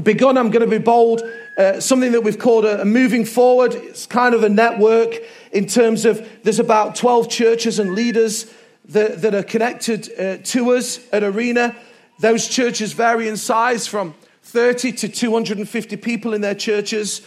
begun, 0.00 0.38
I'm 0.38 0.50
going 0.50 0.68
to 0.68 0.78
be 0.78 0.82
bold, 0.82 1.22
uh, 1.58 1.78
something 1.80 2.12
that 2.12 2.22
we've 2.22 2.38
called 2.38 2.64
a, 2.64 2.80
a, 2.80 2.84
moving 2.84 3.24
forward. 3.24 3.74
It's 3.74 4.06
kind 4.06 4.34
of 4.34 4.42
a 4.42 4.48
network 4.48 5.14
in 5.52 5.66
terms 5.66 6.06
of 6.06 6.26
there's 6.42 6.58
about 6.58 6.96
12 6.96 7.28
churches 7.28 7.78
and 7.78 7.94
leaders 7.94 8.52
that, 8.86 9.20
that 9.20 9.34
are 9.34 9.42
connected 9.42 10.10
uh, 10.18 10.38
to 10.44 10.72
us 10.72 10.98
at 11.12 11.22
Arena. 11.22 11.76
Those 12.20 12.48
churches 12.48 12.94
vary 12.94 13.28
in 13.28 13.36
size 13.36 13.86
from 13.86 14.14
30 14.44 14.92
to 14.92 15.08
250 15.08 15.96
people 15.98 16.32
in 16.32 16.40
their 16.40 16.54
churches. 16.54 17.20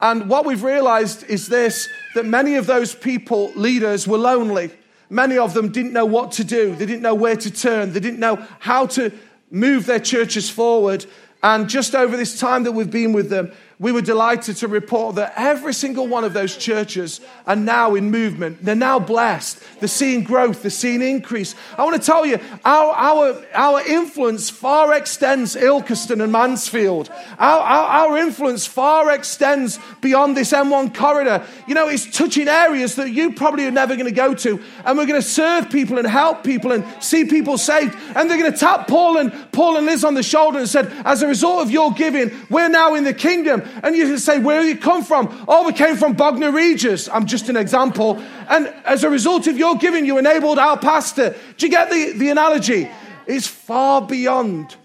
And 0.00 0.28
what 0.28 0.46
we've 0.46 0.62
realized 0.62 1.24
is 1.24 1.48
this 1.48 1.88
that 2.14 2.24
many 2.24 2.54
of 2.56 2.66
those 2.66 2.94
people, 2.94 3.52
leaders, 3.54 4.08
were 4.08 4.18
lonely. 4.18 4.70
Many 5.08 5.38
of 5.38 5.54
them 5.54 5.70
didn't 5.70 5.92
know 5.92 6.06
what 6.06 6.32
to 6.32 6.44
do. 6.44 6.74
They 6.74 6.86
didn't 6.86 7.02
know 7.02 7.14
where 7.14 7.36
to 7.36 7.50
turn. 7.50 7.92
They 7.92 8.00
didn't 8.00 8.20
know 8.20 8.44
how 8.58 8.86
to 8.86 9.12
move 9.50 9.86
their 9.86 10.00
churches 10.00 10.50
forward. 10.50 11.06
And 11.46 11.68
just 11.68 11.94
over 11.94 12.16
this 12.16 12.40
time 12.40 12.64
that 12.64 12.72
we've 12.72 12.90
been 12.90 13.12
with 13.12 13.30
them, 13.30 13.52
we 13.78 13.92
were 13.92 14.00
delighted 14.00 14.56
to 14.56 14.68
report 14.68 15.16
that 15.16 15.34
every 15.36 15.74
single 15.74 16.06
one 16.06 16.24
of 16.24 16.32
those 16.32 16.56
churches 16.56 17.20
are 17.46 17.54
now 17.56 17.94
in 17.94 18.10
movement. 18.10 18.64
They're 18.64 18.74
now 18.74 18.98
blessed. 18.98 19.62
They're 19.80 19.88
seeing 19.88 20.24
growth. 20.24 20.62
They're 20.62 20.70
seeing 20.70 21.02
increase. 21.02 21.54
I 21.76 21.84
want 21.84 22.00
to 22.00 22.04
tell 22.04 22.24
you, 22.24 22.38
our, 22.64 22.94
our, 22.94 23.44
our 23.52 23.86
influence 23.86 24.48
far 24.48 24.94
extends 24.94 25.56
Ilkeston 25.56 26.22
and 26.22 26.32
Mansfield. 26.32 27.10
Our, 27.38 27.60
our, 27.60 28.10
our 28.10 28.18
influence 28.18 28.66
far 28.66 29.12
extends 29.12 29.78
beyond 30.00 30.38
this 30.38 30.52
M1 30.52 30.94
corridor. 30.94 31.44
You 31.68 31.74
know, 31.74 31.88
it's 31.88 32.10
touching 32.16 32.48
areas 32.48 32.94
that 32.94 33.10
you 33.10 33.34
probably 33.34 33.66
are 33.66 33.70
never 33.70 33.94
going 33.94 34.06
to 34.06 34.10
go 34.10 34.32
to. 34.32 34.58
And 34.86 34.96
we're 34.96 35.04
going 35.04 35.20
to 35.20 35.28
serve 35.28 35.68
people 35.68 35.98
and 35.98 36.06
help 36.06 36.44
people 36.44 36.72
and 36.72 36.82
see 37.02 37.26
people 37.26 37.58
saved. 37.58 37.94
And 38.14 38.30
they're 38.30 38.38
going 38.38 38.52
to 38.52 38.58
tap 38.58 38.88
Paul 38.88 39.18
and 39.18 39.52
Paul 39.52 39.76
and 39.76 39.84
Liz 39.84 40.02
on 40.02 40.14
the 40.14 40.22
shoulder 40.22 40.60
and 40.60 40.68
said, 40.68 40.90
as 41.04 41.20
a 41.20 41.28
result 41.28 41.60
of 41.60 41.70
your 41.70 41.92
giving, 41.92 42.30
we're 42.48 42.70
now 42.70 42.94
in 42.94 43.04
the 43.04 43.12
kingdom. 43.12 43.64
And 43.82 43.96
you 43.96 44.18
say, 44.18 44.38
Where 44.38 44.62
you 44.62 44.76
come 44.76 45.04
from? 45.04 45.44
Oh, 45.48 45.66
we 45.66 45.72
came 45.72 45.96
from 45.96 46.14
Bognor 46.14 46.52
Regis. 46.52 47.08
I'm 47.08 47.26
just 47.26 47.48
an 47.48 47.56
example. 47.56 48.22
And 48.48 48.68
as 48.84 49.04
a 49.04 49.10
result 49.10 49.46
of 49.46 49.56
your 49.56 49.76
giving, 49.76 50.06
you 50.06 50.18
enabled 50.18 50.58
our 50.58 50.78
pastor. 50.78 51.36
Do 51.56 51.66
you 51.66 51.70
get 51.70 51.90
the, 51.90 52.12
the 52.12 52.30
analogy? 52.30 52.90
It's 53.26 53.46
far 53.46 54.02
beyond 54.02 54.76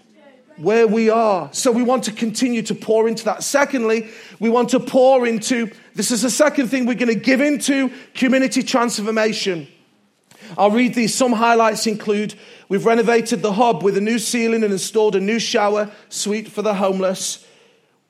where 0.56 0.86
we 0.86 1.10
are. 1.10 1.48
So 1.52 1.72
we 1.72 1.82
want 1.82 2.04
to 2.04 2.12
continue 2.12 2.62
to 2.62 2.74
pour 2.74 3.08
into 3.08 3.24
that. 3.24 3.42
Secondly, 3.42 4.08
we 4.38 4.48
want 4.50 4.70
to 4.70 4.80
pour 4.80 5.26
into 5.26 5.70
this 5.94 6.10
is 6.10 6.22
the 6.22 6.30
second 6.30 6.68
thing 6.68 6.86
we're 6.86 6.94
going 6.94 7.08
to 7.08 7.14
give 7.14 7.40
into 7.40 7.90
community 8.14 8.62
transformation. 8.62 9.68
I'll 10.56 10.70
read 10.70 10.94
these. 10.94 11.14
Some 11.14 11.32
highlights 11.32 11.86
include 11.86 12.34
we've 12.68 12.84
renovated 12.84 13.42
the 13.42 13.52
hub 13.52 13.82
with 13.82 13.96
a 13.96 14.00
new 14.00 14.18
ceiling 14.18 14.62
and 14.64 14.72
installed 14.72 15.16
a 15.16 15.20
new 15.20 15.38
shower 15.38 15.90
suite 16.08 16.48
for 16.48 16.62
the 16.62 16.74
homeless. 16.74 17.46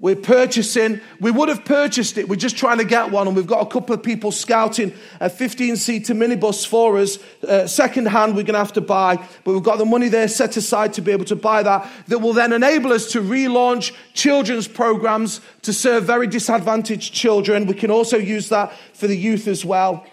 We're 0.02 0.16
purchasing, 0.16 1.00
we 1.21 1.30
would 1.30 1.49
have 1.49 1.64
purchased 1.64 2.18
it, 2.18 2.28
we're 2.28 2.35
just 2.35 2.56
trying 2.56 2.78
to 2.78 2.85
get 2.85 3.12
one, 3.12 3.28
and 3.28 3.37
we've 3.37 3.47
got 3.47 3.62
a 3.64 3.71
couple 3.71 3.94
of 3.94 4.02
people 4.02 4.32
scouting 4.32 4.92
a 5.21 5.30
15 5.30 5.76
seater 5.76 6.12
minibus 6.12 6.66
for 6.66 6.99
us. 6.99 7.21
Uh, 7.44 7.68
second 7.68 8.06
hand, 8.06 8.35
we're 8.35 8.42
going 8.42 8.54
to 8.54 8.59
have 8.59 8.73
to 8.73 8.80
buy, 8.80 9.14
but 9.44 9.52
we've 9.52 9.62
got 9.62 9.78
the 9.78 9.85
money 9.85 10.09
there 10.09 10.26
set 10.26 10.56
aside 10.56 10.92
to 10.94 11.02
be 11.02 11.12
able 11.12 11.25
to 11.26 11.37
buy 11.37 11.62
that, 11.62 11.88
that 12.09 12.18
will 12.18 12.32
then 12.32 12.52
enable 12.52 12.92
us 12.92 13.12
to 13.12 13.21
relaunch 13.21 13.94
children's 14.12 14.66
programs 14.66 15.40
to 15.62 15.73
serve 15.73 16.02
very 16.02 16.26
disadvantaged 16.26 17.14
children. 17.14 17.66
We 17.66 17.75
can 17.75 17.92
also 17.92 18.16
use 18.16 18.49
that 18.49 18.73
for 18.94 19.06
the 19.06 19.16
youth 19.16 19.47
as 19.47 19.64
well. 19.64 20.04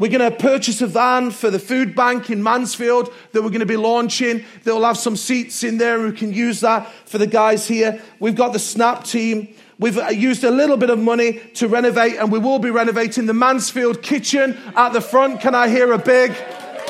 We're 0.00 0.10
going 0.10 0.32
to 0.32 0.34
purchase 0.34 0.80
a 0.80 0.86
van 0.86 1.30
for 1.30 1.50
the 1.50 1.58
food 1.58 1.94
bank 1.94 2.30
in 2.30 2.42
Mansfield 2.42 3.12
that 3.32 3.42
we're 3.42 3.50
going 3.50 3.60
to 3.60 3.66
be 3.66 3.76
launching. 3.76 4.46
They'll 4.64 4.82
have 4.82 4.96
some 4.96 5.14
seats 5.14 5.62
in 5.62 5.76
there 5.76 6.00
we 6.00 6.12
can 6.12 6.32
use 6.32 6.60
that 6.60 6.90
for 7.04 7.18
the 7.18 7.26
guys 7.26 7.68
here. 7.68 8.00
We've 8.18 8.34
got 8.34 8.54
the 8.54 8.58
Snap 8.58 9.04
team. 9.04 9.54
We've 9.78 9.98
uh, 9.98 10.08
used 10.08 10.42
a 10.42 10.50
little 10.50 10.78
bit 10.78 10.88
of 10.88 10.98
money 10.98 11.40
to 11.56 11.68
renovate 11.68 12.14
and 12.16 12.32
we 12.32 12.38
will 12.38 12.58
be 12.58 12.70
renovating 12.70 13.26
the 13.26 13.34
Mansfield 13.34 14.00
kitchen 14.00 14.56
at 14.74 14.94
the 14.94 15.02
front. 15.02 15.42
Can 15.42 15.54
I 15.54 15.68
hear 15.68 15.92
a 15.92 15.98
big? 15.98 16.34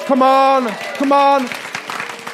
Come 0.07 0.23
on, 0.23 0.69
come 0.95 1.11
on. 1.11 1.49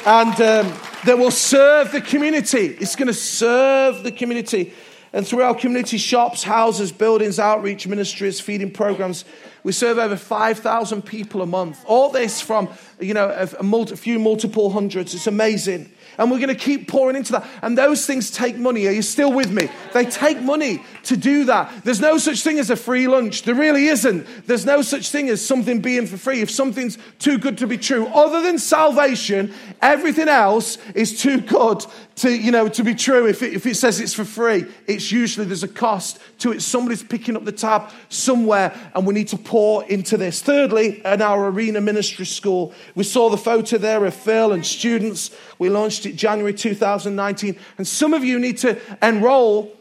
And 0.05 0.33
um, 0.33 0.79
that 1.05 1.17
will 1.17 1.31
serve 1.31 1.91
the 1.91 2.01
community. 2.01 2.77
It's 2.79 2.95
going 2.95 3.07
to 3.07 3.15
serve 3.15 4.03
the 4.03 4.11
community. 4.11 4.73
And 5.17 5.27
through 5.27 5.41
our 5.41 5.55
community 5.55 5.97
shops, 5.97 6.43
houses, 6.43 6.91
buildings, 6.91 7.39
outreach 7.39 7.87
ministries, 7.87 8.39
feeding 8.39 8.69
programs, 8.69 9.25
we 9.63 9.71
serve 9.71 9.97
over 9.97 10.15
5,000 10.15 11.01
people 11.01 11.41
a 11.41 11.47
month. 11.47 11.83
All 11.87 12.11
this 12.11 12.39
from, 12.39 12.69
you 12.99 13.15
know, 13.15 13.49
a, 13.59 13.63
multi, 13.63 13.95
a 13.95 13.97
few 13.97 14.19
multiple 14.19 14.69
hundreds. 14.69 15.15
It's 15.15 15.25
amazing. 15.25 15.91
And 16.19 16.29
we're 16.29 16.37
going 16.37 16.49
to 16.49 16.55
keep 16.55 16.87
pouring 16.87 17.15
into 17.15 17.31
that. 17.31 17.47
And 17.63 17.75
those 17.75 18.05
things 18.05 18.29
take 18.29 18.57
money. 18.57 18.85
Are 18.85 18.91
you 18.91 19.01
still 19.01 19.33
with 19.33 19.49
me? 19.51 19.69
They 19.91 20.05
take 20.05 20.39
money 20.39 20.83
to 21.05 21.17
do 21.17 21.45
that. 21.45 21.83
There's 21.83 21.99
no 21.99 22.19
such 22.19 22.43
thing 22.43 22.59
as 22.59 22.69
a 22.69 22.75
free 22.75 23.07
lunch. 23.07 23.41
There 23.41 23.55
really 23.55 23.87
isn't. 23.87 24.27
There's 24.45 24.67
no 24.67 24.83
such 24.83 25.09
thing 25.09 25.29
as 25.29 25.43
something 25.43 25.81
being 25.81 26.05
for 26.05 26.17
free. 26.17 26.41
If 26.41 26.51
something's 26.51 26.99
too 27.17 27.39
good 27.39 27.57
to 27.57 27.65
be 27.65 27.79
true, 27.79 28.05
other 28.05 28.43
than 28.43 28.59
salvation, 28.59 29.51
everything 29.81 30.27
else 30.27 30.77
is 30.93 31.19
too 31.19 31.41
good 31.41 31.83
to, 32.17 32.35
you 32.35 32.51
know, 32.51 32.67
to 32.67 32.83
be 32.83 32.95
true. 32.95 33.27
If 33.27 33.41
it, 33.41 33.53
if 33.53 33.65
it 33.65 33.75
says 33.75 33.99
it's 33.99 34.13
for 34.13 34.25
free, 34.25 34.65
it's 34.87 35.11
usually 35.11 35.45
there's 35.45 35.63
a 35.63 35.67
cost 35.67 36.19
to 36.39 36.51
it. 36.51 36.61
Somebody's 36.61 37.03
picking 37.03 37.35
up 37.35 37.45
the 37.45 37.51
tab 37.51 37.91
somewhere 38.09 38.73
and 38.95 39.05
we 39.05 39.13
need 39.13 39.27
to 39.29 39.37
pour 39.37 39.83
into 39.85 40.17
this. 40.17 40.41
Thirdly, 40.41 41.01
in 41.05 41.21
our 41.21 41.47
arena 41.47 41.79
ministry 41.79 42.25
school, 42.25 42.73
we 42.95 43.03
saw 43.03 43.29
the 43.29 43.37
photo 43.37 43.77
there 43.77 44.03
of 44.03 44.13
Phil 44.13 44.51
and 44.51 44.65
students. 44.65 45.31
We 45.59 45.69
launched 45.69 46.05
it 46.05 46.15
January 46.15 46.53
2019. 46.53 47.57
And 47.77 47.87
some 47.87 48.13
of 48.13 48.23
you 48.23 48.39
need 48.39 48.57
to 48.59 48.79
enroll 49.01 49.71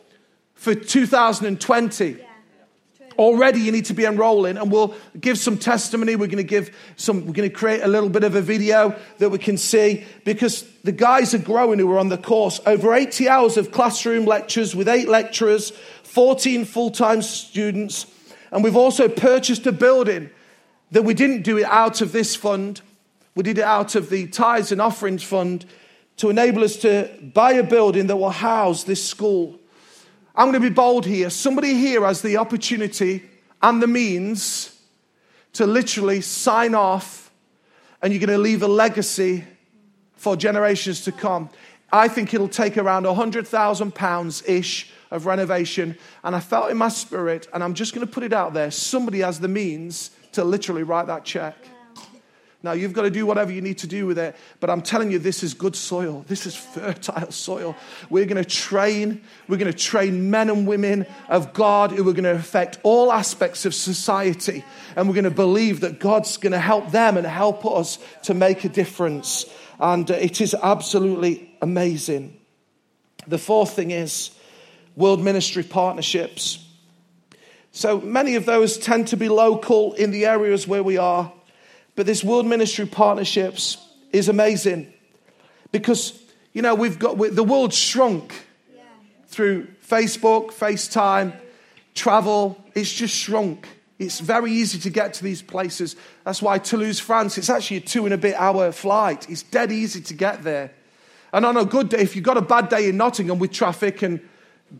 for 0.54 0.74
2020. 0.74 2.25
Already, 3.18 3.60
you 3.60 3.72
need 3.72 3.86
to 3.86 3.94
be 3.94 4.04
enrolling, 4.04 4.56
and 4.56 4.70
we'll 4.70 4.94
give 5.20 5.38
some 5.38 5.56
testimony. 5.56 6.16
We're 6.16 6.26
going 6.26 6.36
to 6.38 6.44
give 6.44 6.76
some, 6.96 7.26
we're 7.26 7.32
going 7.32 7.48
to 7.48 7.54
create 7.54 7.82
a 7.82 7.88
little 7.88 8.08
bit 8.08 8.24
of 8.24 8.34
a 8.34 8.40
video 8.40 8.98
that 9.18 9.30
we 9.30 9.38
can 9.38 9.56
see 9.56 10.04
because 10.24 10.64
the 10.84 10.92
guys 10.92 11.34
are 11.34 11.38
growing 11.38 11.78
who 11.78 11.90
are 11.92 11.98
on 11.98 12.08
the 12.08 12.18
course. 12.18 12.60
Over 12.66 12.94
80 12.94 13.28
hours 13.28 13.56
of 13.56 13.72
classroom 13.72 14.24
lectures 14.26 14.76
with 14.76 14.88
eight 14.88 15.08
lecturers, 15.08 15.70
14 16.02 16.64
full 16.64 16.90
time 16.90 17.22
students, 17.22 18.06
and 18.52 18.62
we've 18.62 18.76
also 18.76 19.08
purchased 19.08 19.66
a 19.66 19.72
building 19.72 20.30
that 20.90 21.02
we 21.02 21.14
didn't 21.14 21.42
do 21.42 21.58
it 21.58 21.64
out 21.64 22.00
of 22.00 22.12
this 22.12 22.36
fund. 22.36 22.80
We 23.34 23.42
did 23.42 23.58
it 23.58 23.64
out 23.64 23.94
of 23.94 24.08
the 24.08 24.26
tithes 24.26 24.72
and 24.72 24.80
offerings 24.80 25.22
fund 25.22 25.66
to 26.18 26.30
enable 26.30 26.64
us 26.64 26.76
to 26.76 27.10
buy 27.34 27.52
a 27.52 27.62
building 27.62 28.06
that 28.06 28.16
will 28.16 28.30
house 28.30 28.84
this 28.84 29.04
school. 29.04 29.58
I'm 30.36 30.50
going 30.50 30.62
to 30.62 30.68
be 30.68 30.74
bold 30.74 31.06
here. 31.06 31.30
Somebody 31.30 31.74
here 31.74 32.04
has 32.04 32.20
the 32.20 32.36
opportunity 32.36 33.22
and 33.62 33.82
the 33.82 33.86
means 33.86 34.78
to 35.54 35.66
literally 35.66 36.20
sign 36.20 36.74
off, 36.74 37.30
and 38.02 38.12
you're 38.12 38.20
going 38.20 38.36
to 38.36 38.42
leave 38.42 38.62
a 38.62 38.68
legacy 38.68 39.44
for 40.16 40.36
generations 40.36 41.04
to 41.04 41.12
come. 41.12 41.48
I 41.90 42.08
think 42.08 42.34
it'll 42.34 42.48
take 42.48 42.76
around 42.76 43.04
£100,000 43.04 44.48
ish 44.48 44.90
of 45.10 45.24
renovation. 45.24 45.96
And 46.22 46.36
I 46.36 46.40
felt 46.40 46.70
in 46.70 46.76
my 46.76 46.88
spirit, 46.88 47.48
and 47.54 47.64
I'm 47.64 47.74
just 47.74 47.94
going 47.94 48.06
to 48.06 48.12
put 48.12 48.22
it 48.22 48.32
out 48.32 48.52
there 48.52 48.70
somebody 48.70 49.20
has 49.20 49.40
the 49.40 49.48
means 49.48 50.10
to 50.32 50.44
literally 50.44 50.82
write 50.82 51.06
that 51.06 51.24
check. 51.24 51.56
Now, 52.62 52.72
you've 52.72 52.94
got 52.94 53.02
to 53.02 53.10
do 53.10 53.26
whatever 53.26 53.52
you 53.52 53.60
need 53.60 53.78
to 53.78 53.86
do 53.86 54.06
with 54.06 54.18
it, 54.18 54.34
but 54.60 54.70
I'm 54.70 54.82
telling 54.82 55.12
you, 55.12 55.18
this 55.18 55.42
is 55.42 55.54
good 55.54 55.76
soil. 55.76 56.24
This 56.26 56.46
is 56.46 56.56
fertile 56.56 57.30
soil. 57.30 57.76
We're 58.10 58.24
going 58.24 58.42
to 58.42 58.48
train, 58.48 59.22
we're 59.46 59.58
going 59.58 59.72
to 59.72 59.78
train 59.78 60.30
men 60.30 60.48
and 60.50 60.66
women 60.66 61.06
of 61.28 61.52
God 61.52 61.92
who 61.92 62.08
are 62.08 62.12
going 62.12 62.24
to 62.24 62.32
affect 62.32 62.78
all 62.82 63.12
aspects 63.12 63.66
of 63.66 63.74
society. 63.74 64.64
And 64.96 65.06
we're 65.06 65.14
going 65.14 65.24
to 65.24 65.30
believe 65.30 65.80
that 65.80 66.00
God's 66.00 66.38
going 66.38 66.52
to 66.52 66.58
help 66.58 66.90
them 66.90 67.16
and 67.16 67.26
help 67.26 67.64
us 67.66 67.98
to 68.24 68.34
make 68.34 68.64
a 68.64 68.68
difference. 68.68 69.44
And 69.78 70.10
uh, 70.10 70.14
it 70.14 70.40
is 70.40 70.54
absolutely 70.54 71.56
amazing. 71.60 72.40
The 73.26 73.38
fourth 73.38 73.74
thing 73.74 73.90
is 73.90 74.30
world 74.96 75.22
ministry 75.22 75.62
partnerships. 75.62 76.64
So 77.70 78.00
many 78.00 78.36
of 78.36 78.46
those 78.46 78.78
tend 78.78 79.08
to 79.08 79.18
be 79.18 79.28
local 79.28 79.92
in 79.92 80.10
the 80.10 80.24
areas 80.24 80.66
where 80.66 80.82
we 80.82 80.96
are. 80.96 81.30
But 81.96 82.06
this 82.06 82.22
World 82.22 82.46
Ministry 82.46 82.86
Partnerships 82.86 83.78
is 84.12 84.28
amazing 84.28 84.92
because, 85.72 86.22
you 86.52 86.62
know, 86.62 86.74
we've 86.74 86.98
got, 86.98 87.18
the 87.18 87.42
world 87.42 87.72
shrunk 87.72 88.34
yeah. 88.74 88.82
through 89.26 89.66
Facebook, 89.86 90.48
FaceTime, 90.48 91.34
travel. 91.94 92.62
It's 92.74 92.92
just 92.92 93.14
shrunk. 93.14 93.66
It's 93.98 94.20
very 94.20 94.52
easy 94.52 94.78
to 94.80 94.90
get 94.90 95.14
to 95.14 95.24
these 95.24 95.40
places. 95.40 95.96
That's 96.24 96.42
why 96.42 96.58
Toulouse, 96.58 97.00
France, 97.00 97.38
it's 97.38 97.48
actually 97.48 97.78
a 97.78 97.80
two 97.80 98.04
and 98.04 98.12
a 98.12 98.18
bit 98.18 98.34
hour 98.34 98.70
flight. 98.72 99.28
It's 99.30 99.42
dead 99.42 99.72
easy 99.72 100.02
to 100.02 100.14
get 100.14 100.44
there. 100.44 100.72
And 101.32 101.46
on 101.46 101.56
a 101.56 101.64
good 101.64 101.88
day, 101.88 101.98
if 101.98 102.14
you've 102.14 102.24
got 102.24 102.36
a 102.36 102.42
bad 102.42 102.68
day 102.68 102.90
in 102.90 102.98
Nottingham 102.98 103.38
with 103.38 103.52
traffic 103.52 104.02
and 104.02 104.20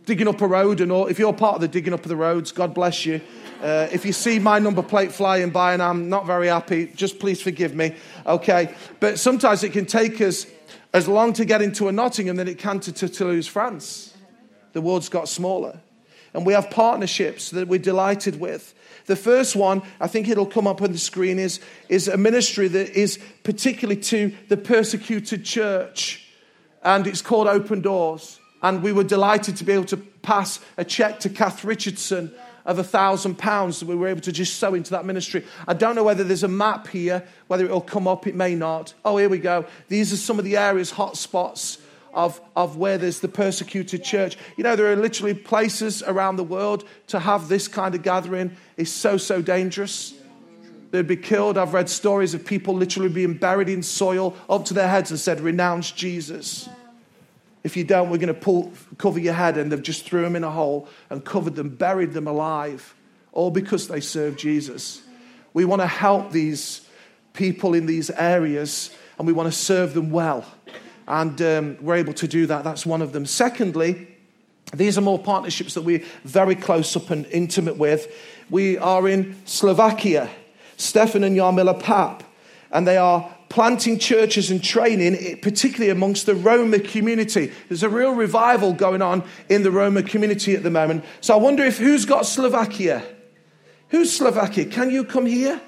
digging 0.05 0.29
up 0.29 0.41
a 0.41 0.47
road 0.47 0.81
and 0.81 0.91
all, 0.91 1.07
if 1.07 1.19
you're 1.19 1.33
part 1.33 1.57
of 1.57 1.61
the 1.61 1.69
digging 1.69 1.93
up 1.93 2.01
of 2.01 2.09
the 2.09 2.17
roads, 2.17 2.53
God 2.53 2.75
bless 2.75 3.07
you. 3.07 3.21
Uh, 3.63 3.89
if 3.91 4.05
you 4.05 4.13
see 4.13 4.39
my 4.39 4.59
number 4.59 4.83
plate 4.83 5.13
flying 5.13 5.51
by 5.51 5.73
and 5.73 5.83
I'm 5.83 6.09
not 6.09 6.27
very 6.27 6.49
happy, 6.49 6.93
just 6.95 7.19
please 7.19 7.41
forgive 7.41 7.75
me, 7.75 7.95
okay? 8.27 8.75
But 9.01 9.19
sometimes 9.19 9.63
it 9.63 9.73
can 9.73 9.87
take 9.87 10.21
us 10.21 10.47
as 10.93 11.09
long 11.09 11.33
to 11.35 11.45
get 11.45 11.63
into 11.63 11.89
a 11.89 11.93
Nottingham 11.93 12.37
than 12.37 12.49
it 12.49 12.59
can 12.59 12.81
to, 12.81 12.93
to 12.93 13.09
Toulouse, 13.09 13.47
France. 13.47 14.15
The 14.73 14.81
world's 14.81 15.09
got 15.09 15.29
smaller. 15.29 15.81
And 16.35 16.45
we 16.45 16.53
have 16.53 16.71
partnerships 16.71 17.51
that 17.51 17.67
we're 17.67 17.79
delighted 17.79 18.39
with. 18.39 18.75
The 19.07 19.17
first 19.17 19.57
one, 19.57 19.83
I 20.01 20.07
think 20.09 20.29
it'll 20.29 20.45
come 20.45 20.67
up 20.67 20.83
on 20.83 20.93
the 20.93 20.99
screen, 20.99 21.39
is, 21.39 21.61
is 21.89 22.09
a 22.09 22.17
ministry 22.17 22.69
that 22.69 22.91
is 22.91 23.19
particularly 23.43 24.01
to 24.03 24.35
the 24.49 24.57
persecuted 24.57 25.45
church. 25.45 26.27
And 26.83 27.07
it's 27.07 27.23
called 27.23 27.47
Open 27.47 27.81
Doors. 27.81 28.39
And 28.63 28.83
we 28.83 28.93
were 28.93 29.05
delighted 29.05 29.57
to 29.57 29.65
be 29.65 29.73
able 29.73 29.85
to 29.87 29.97
pass 29.97 30.61
a 30.77 30.85
check 30.85 31.21
to 31.21 31.29
Kath 31.29 31.65
Richardson 31.65 32.33
of 32.65 32.79
a 32.79 32.85
thousand 32.85 33.37
pounds 33.37 33.81
that 33.81 33.87
we 33.87 33.95
were 33.95 34.09
able 34.09 34.21
to 34.23 34.33
just 34.33 34.59
sow 34.59 34.75
into 34.75 34.91
that 34.91 35.05
ministry. 35.05 35.45
I 35.69 35.75
don't 35.75 35.95
know 35.95 36.03
whether 36.03 36.25
there's 36.25 36.43
a 36.43 36.49
map 36.49 36.89
here, 36.89 37.25
whether 37.47 37.65
it'll 37.65 37.81
come 37.81 38.09
up, 38.09 38.27
it 38.27 38.35
may 38.35 38.55
not. 38.55 38.93
Oh, 39.05 39.17
here 39.17 39.29
we 39.29 39.39
go. 39.39 39.67
These 39.89 40.13
are 40.13 40.17
some 40.17 40.39
of 40.39 40.45
the 40.45 40.57
areas, 40.57 40.91
hot 40.91 41.17
spots 41.17 41.79
of, 42.13 42.41
of 42.57 42.77
where 42.77 42.99
there's 42.99 43.21
the 43.21 43.29
persecuted 43.29 44.03
church. 44.03 44.37
You 44.57 44.65
know, 44.65 44.75
there 44.75 44.91
are 44.91 44.97
literally 44.97 45.35
places 45.35 46.03
around 46.03 46.37
the 46.37 46.45
world 46.45 46.85
to 47.09 47.21
have 47.21 47.49
this 47.49 47.69
kind 47.69 47.95
of 47.95 48.03
gathering 48.03 48.57
is 48.77 48.93
so, 48.93 49.17
so 49.17 49.41
dangerous. 49.41 50.15
They'd 50.91 51.07
be 51.07 51.17
killed. 51.17 51.59
I've 51.59 51.75
read 51.75 51.89
stories 51.89 52.35
of 52.35 52.45
people 52.45 52.75
literally 52.75 53.11
being 53.11 53.35
buried 53.35 53.69
in 53.69 53.83
soil 53.83 54.35
up 54.49 54.65
to 54.67 54.75
their 54.75 54.89
heads 54.89 55.11
and 55.11 55.21
said, 55.21 55.41
Renounce 55.41 55.93
Jesus. 55.93 56.69
If 57.67 57.77
you 57.77 57.83
don't, 57.83 58.11
we're 58.11 58.19
going 58.19 58.29
to 58.29 58.35
pull, 58.35 58.73
cover 58.97 59.19
your 59.19 59.35
head. 59.35 59.59
And 59.59 59.73
they've 59.73 59.83
just 59.83 60.05
threw 60.05 60.23
them 60.23 60.37
in 60.37 60.45
a 60.45 60.51
hole 60.53 60.89
and 61.11 61.25
covered 61.25 61.57
them, 61.57 61.69
buried 61.69 62.13
them 62.13 62.29
alive, 62.29 62.95
all 63.33 63.51
because 63.51 63.89
they 63.89 63.99
served 63.99 64.39
Jesus. 64.39 65.03
We 65.53 65.65
want 65.65 65.83
to 65.83 65.89
help 65.89 66.31
these 66.31 66.87
people 67.33 67.75
in 67.75 67.87
these 67.87 68.09
areas 68.11 68.95
and 69.19 69.27
we 69.27 69.33
want 69.33 69.53
to 69.53 69.59
serve 69.59 69.95
them 69.95 70.13
well. 70.13 70.45
And 71.09 71.43
um, 71.43 71.77
we're 71.81 71.97
able 71.97 72.13
to 72.13 72.29
do 72.29 72.47
that. 72.47 72.63
That's 72.63 72.87
one 72.87 73.03
of 73.03 73.13
them. 73.13 73.27
Secondly, 73.27 74.15
these 74.73 74.97
are 74.97 75.01
more 75.01 75.19
partnerships 75.19 75.75
that 75.75 75.83
we're 75.83 76.05
very 76.23 76.55
close 76.55 76.95
up 76.95 77.11
and 77.11 77.27
intimate 77.27 77.79
with. 77.79 78.15
We 78.49 78.79
are 78.79 79.09
in 79.09 79.35
Slovakia, 79.45 80.31
Stefan 80.77 81.25
and 81.25 81.37
Jarmila 81.37 81.83
Pap, 81.83 82.23
and 82.71 82.87
they 82.87 82.97
are 82.97 83.36
planting 83.57 83.99
churches 83.99 84.51
and 84.51 84.63
training, 84.63 85.17
eh, 85.17 85.35
particularly 85.41 85.89
amongst 85.89 86.27
the 86.27 86.35
Roma 86.35 86.79
community. 86.79 87.51
There's 87.71 87.83
a 87.83 87.89
real 87.89 88.13
revival 88.13 88.75
going 88.75 89.01
on 89.01 89.25
in 89.49 89.63
the 89.63 89.71
Roma 89.71 90.03
community 90.03 90.55
at 90.55 90.63
the 90.63 90.69
moment. 90.69 91.07
So 91.23 91.33
I 91.33 91.39
wonder 91.39 91.65
if 91.65 91.79
who's 91.79 92.05
got 92.05 92.27
Slovakia? 92.27 93.03
Who's 93.89 94.15
Slovakia? 94.15 94.67
Can 94.67 94.91
you 94.91 95.05
come 95.05 95.25
here? 95.25 95.59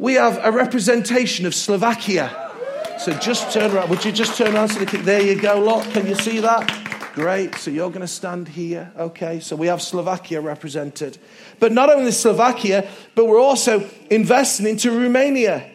We 0.00 0.14
have 0.14 0.40
a 0.42 0.50
representation 0.50 1.46
of 1.46 1.54
Slovakia. 1.54 2.50
So 2.98 3.12
just 3.12 3.52
turn 3.52 3.70
around. 3.70 3.88
Would 3.90 4.04
you 4.04 4.10
just 4.10 4.36
turn 4.36 4.56
around 4.56 4.70
so 4.70 4.80
they 4.80 4.86
can, 4.86 5.04
there 5.04 5.22
you 5.22 5.40
go, 5.40 5.60
look. 5.60 5.84
Can 5.92 6.08
you 6.08 6.16
see 6.16 6.40
that? 6.40 7.12
Great. 7.14 7.54
So 7.54 7.70
you're 7.70 7.90
going 7.90 8.00
to 8.00 8.08
stand 8.08 8.48
here. 8.48 8.90
Okay. 8.98 9.38
So 9.38 9.54
we 9.54 9.68
have 9.68 9.80
Slovakia 9.80 10.40
represented. 10.40 11.18
But 11.60 11.70
not 11.70 11.88
only 11.88 12.10
Slovakia, 12.10 12.88
but 13.14 13.26
we're 13.26 13.40
also 13.40 13.88
investing 14.10 14.66
into 14.66 14.90
Romania. 14.90 15.71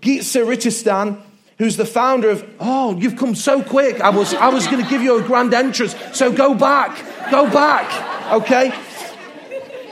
Geetsa 0.00 0.44
Ritistan, 0.46 1.20
who's 1.58 1.76
the 1.76 1.86
founder 1.86 2.30
of, 2.30 2.48
oh, 2.60 2.96
you've 2.98 3.16
come 3.16 3.34
so 3.34 3.62
quick. 3.62 4.00
I 4.00 4.10
was, 4.10 4.34
I 4.34 4.48
was 4.48 4.66
going 4.66 4.82
to 4.82 4.90
give 4.90 5.02
you 5.02 5.18
a 5.18 5.22
grand 5.22 5.54
entrance. 5.54 5.94
So 6.12 6.32
go 6.32 6.54
back, 6.54 7.30
go 7.30 7.48
back, 7.48 8.32
okay? 8.32 8.72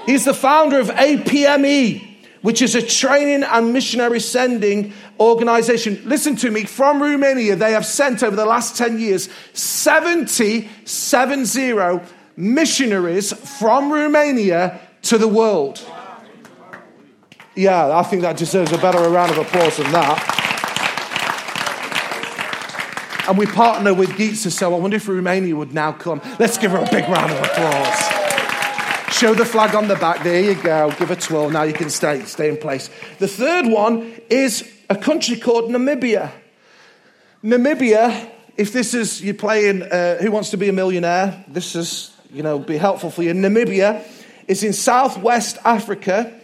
He's 0.07 0.25
the 0.25 0.35
founder 0.35 0.81
of 0.81 0.89
APME, 0.89 2.07
which 2.43 2.63
is 2.63 2.75
a 2.75 2.83
training 2.83 3.45
and 3.45 3.73
missionary 3.73 4.21
sending 4.21 4.93
organization. 5.21 6.01
Listen 6.05 6.35
to 6.37 6.51
me, 6.51 6.65
from 6.65 7.03
Romania, 7.03 7.55
they 7.55 7.73
have 7.73 7.87
sent 7.87 8.23
over 8.23 8.35
the 8.35 8.47
last 8.47 8.77
10 8.77 8.99
years 8.99 9.29
70, 9.53 10.69
70 10.85 12.01
missionaries 12.37 13.33
from 13.59 13.93
Romania 13.93 14.81
to 15.03 15.19
the 15.19 15.29
world. 15.29 15.85
Yeah, 17.57 17.97
I 17.99 18.03
think 18.05 18.23
that 18.23 18.37
deserves 18.37 18.71
a 18.73 18.79
better 18.79 18.99
round 19.09 19.33
of 19.33 19.39
applause 19.39 19.77
than 19.77 19.91
that. 19.93 20.37
And 23.29 23.37
we 23.37 23.47
partner 23.47 23.93
with 23.93 24.11
Geetsa, 24.11 24.51
so 24.51 24.75
I 24.75 24.79
wonder 24.79 24.97
if 24.97 25.09
Romania 25.09 25.55
would 25.57 25.75
now 25.75 25.93
come. 25.93 26.21
Let's 26.39 26.59
give 26.59 26.71
her 26.71 26.79
a 26.79 26.91
big 26.91 27.09
round 27.09 27.31
of 27.33 27.39
applause. 27.39 28.21
Show 29.13 29.35
the 29.35 29.45
flag 29.45 29.75
on 29.75 29.89
the 29.89 29.97
back. 29.97 30.23
There 30.23 30.41
you 30.41 30.55
go. 30.55 30.93
Give 30.99 31.11
a 31.11 31.17
twirl. 31.17 31.51
Now 31.51 31.65
you 31.65 31.73
can 31.73 31.91
stay, 31.91 32.25
stay 32.25 32.49
in 32.49 32.57
place. 32.57 32.89
The 33.19 33.29
third 33.29 33.67
one 33.67 34.13
is 34.31 34.69
a 34.89 34.97
country 34.97 35.37
called 35.37 35.71
Namibia. 35.71 36.31
Namibia, 37.43 38.31
if 38.57 38.73
this 38.73 38.95
is 38.95 39.21
you 39.21 39.35
playing 39.35 39.83
uh, 39.83 40.19
Who 40.19 40.31
Wants 40.31 40.51
to 40.51 40.57
Be 40.57 40.69
a 40.69 40.73
Millionaire, 40.73 41.45
this 41.49 41.75
is 41.75 42.17
you 42.33 42.43
know 42.43 42.59
be 42.59 42.77
helpful 42.77 43.11
for 43.11 43.23
you. 43.23 43.33
Namibia 43.33 44.05
is 44.47 44.63
in 44.63 44.73
southwest 44.73 45.59
Africa. 45.65 46.40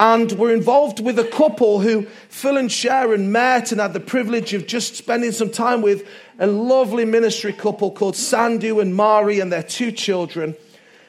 And 0.00 0.30
we're 0.32 0.54
involved 0.54 1.00
with 1.00 1.18
a 1.18 1.24
couple 1.24 1.80
who 1.80 2.02
Phil 2.28 2.56
and 2.56 2.70
Sharon 2.70 3.32
met 3.32 3.72
and 3.72 3.80
had 3.80 3.92
the 3.92 4.00
privilege 4.00 4.54
of 4.54 4.68
just 4.68 4.94
spending 4.94 5.32
some 5.32 5.50
time 5.50 5.82
with 5.82 6.06
a 6.38 6.46
lovely 6.46 7.04
ministry 7.04 7.52
couple 7.52 7.90
called 7.90 8.14
Sandu 8.14 8.78
and 8.78 8.94
Mari 8.94 9.40
and 9.40 9.50
their 9.50 9.64
two 9.64 9.90
children. 9.90 10.54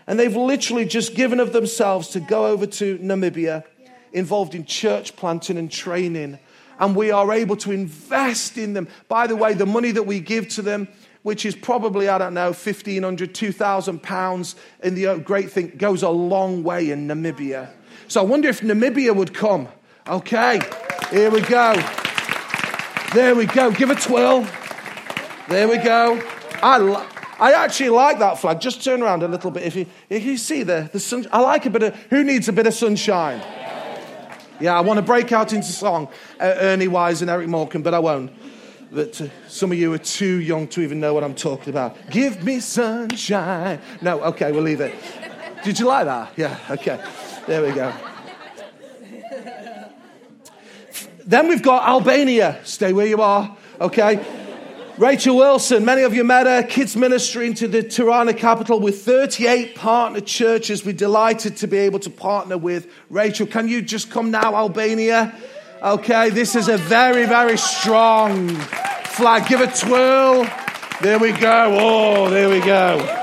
And 0.08 0.20
they've 0.20 0.36
literally 0.36 0.86
just 0.86 1.14
given 1.14 1.40
of 1.40 1.54
themselves 1.54 2.08
to 2.10 2.20
go 2.20 2.48
over 2.48 2.66
to 2.66 2.98
Namibia, 2.98 3.64
involved 4.12 4.56
in 4.56 4.66
church 4.66 5.16
planting 5.16 5.60
and 5.60 5.72
training. 5.72 6.40
And 6.80 6.96
we 6.96 7.12
are 7.12 7.32
able 7.32 7.58
to 7.58 7.72
invest 7.72 8.58
in 8.58 8.74
them. 8.74 8.88
By 9.08 9.28
the 9.28 9.36
way, 9.36 9.54
the 9.54 9.68
money 9.68 9.92
that 9.92 10.04
we 10.04 10.20
give 10.20 10.48
to 10.50 10.64
them, 10.64 10.88
which 11.22 11.46
is 11.46 11.54
probably, 11.54 12.10
I 12.10 12.18
don't 12.18 12.34
know, 12.34 12.48
1,500, 12.48 13.36
2,000 13.36 14.02
pounds 14.02 14.56
in 14.82 14.96
the 14.96 15.20
great 15.20 15.52
thing, 15.52 15.74
goes 15.78 16.02
a 16.02 16.10
long 16.10 16.64
way 16.64 16.90
in 16.90 17.08
Namibia. 17.08 17.70
So 18.08 18.22
I 18.22 18.24
wonder 18.24 18.50
if 18.50 18.62
Namibia 18.62 19.16
would 19.16 19.34
come. 19.34 19.68
Okay, 20.08 20.60
here 21.12 21.30
we 21.30 21.42
go. 21.42 21.76
There 23.14 23.36
we 23.36 23.46
go. 23.46 23.72
Give 23.72 23.90
a 23.90 23.96
twirl. 23.96 24.48
There 25.48 25.68
we 25.68 25.78
go. 25.78 26.22
I, 26.62 27.08
I 27.40 27.54
actually 27.54 27.90
like 27.90 28.20
that 28.20 28.38
flag. 28.38 28.60
Just 28.60 28.84
turn 28.84 29.02
around 29.02 29.24
a 29.24 29.28
little 29.28 29.50
bit. 29.50 29.64
If 29.64 29.76
you, 29.76 29.86
if 30.10 30.24
you 30.24 30.38
see 30.38 30.64
the, 30.64 30.90
the 30.92 31.00
sun, 31.00 31.26
I 31.32 31.42
like 31.42 31.66
a 31.66 31.70
bit 31.70 31.84
of, 31.84 31.96
who 32.10 32.24
needs 32.24 32.48
a 32.50 32.54
bit 32.54 32.68
of 32.68 32.74
sunshine? 32.74 33.42
Yeah, 34.60 34.78
I 34.78 34.82
want 34.82 34.98
to 34.98 35.02
break 35.02 35.32
out 35.32 35.54
into 35.54 35.72
song, 35.72 36.10
uh, 36.40 36.54
Ernie 36.58 36.88
Wise 36.88 37.22
and 37.22 37.32
Eric 37.32 37.48
Morecambe, 37.48 37.82
but 37.82 37.94
I 37.94 38.00
won't. 38.00 38.32
But 38.92 39.22
uh, 39.22 39.28
some 39.48 39.72
of 39.72 39.78
you 39.78 39.94
are 39.94 39.98
too 39.98 40.42
young 40.42 40.68
to 40.70 40.82
even 40.82 41.00
know 41.00 41.14
what 41.14 41.24
I'm 41.24 41.36
talking 41.36 41.70
about. 41.70 41.98
Give 42.10 42.44
me 42.44 42.60
sunshine. 42.60 43.80
No, 44.02 44.22
okay, 44.22 44.52
we'll 44.52 44.64
leave 44.64 44.82
it. 44.82 44.94
Did 45.64 45.80
you 45.80 45.86
like 45.86 46.06
that? 46.06 46.34
Yeah, 46.36 46.58
okay. 46.70 47.00
There 47.50 47.64
we 47.64 47.72
go. 47.72 47.92
Then 51.26 51.48
we've 51.48 51.64
got 51.64 51.88
Albania. 51.88 52.60
Stay 52.64 52.94
where 52.94 53.08
you 53.08 53.24
are, 53.24 53.58
okay? 53.82 54.24
Rachel 55.00 55.36
Wilson, 55.36 55.84
many 55.84 56.04
of 56.04 56.14
you 56.14 56.24
met 56.24 56.46
her, 56.46 56.62
kids 56.62 56.96
ministry 56.96 57.48
into 57.48 57.68
the 57.68 57.82
Tirana 57.82 58.36
capital 58.36 58.80
with 58.80 59.04
38 59.04 59.74
partner 59.74 60.22
churches. 60.22 60.86
We're 60.86 60.94
delighted 60.94 61.58
to 61.58 61.68
be 61.68 61.78
able 61.78 61.98
to 62.02 62.12
partner 62.12 62.56
with 62.56 62.86
Rachel. 63.10 63.48
Can 63.48 63.68
you 63.68 63.82
just 63.82 64.12
come 64.12 64.30
now, 64.30 64.54
Albania? 64.54 65.36
Okay, 65.82 66.30
this 66.30 66.56
is 66.56 66.68
a 66.68 66.78
very, 66.78 67.26
very 67.26 67.58
strong 67.58 68.50
flag. 69.06 69.48
Give 69.48 69.62
a 69.62 69.72
twirl. 69.72 70.46
There 71.02 71.18
we 71.18 71.32
go. 71.32 71.78
Oh, 71.80 72.30
there 72.30 72.48
we 72.48 72.60
go. 72.60 73.19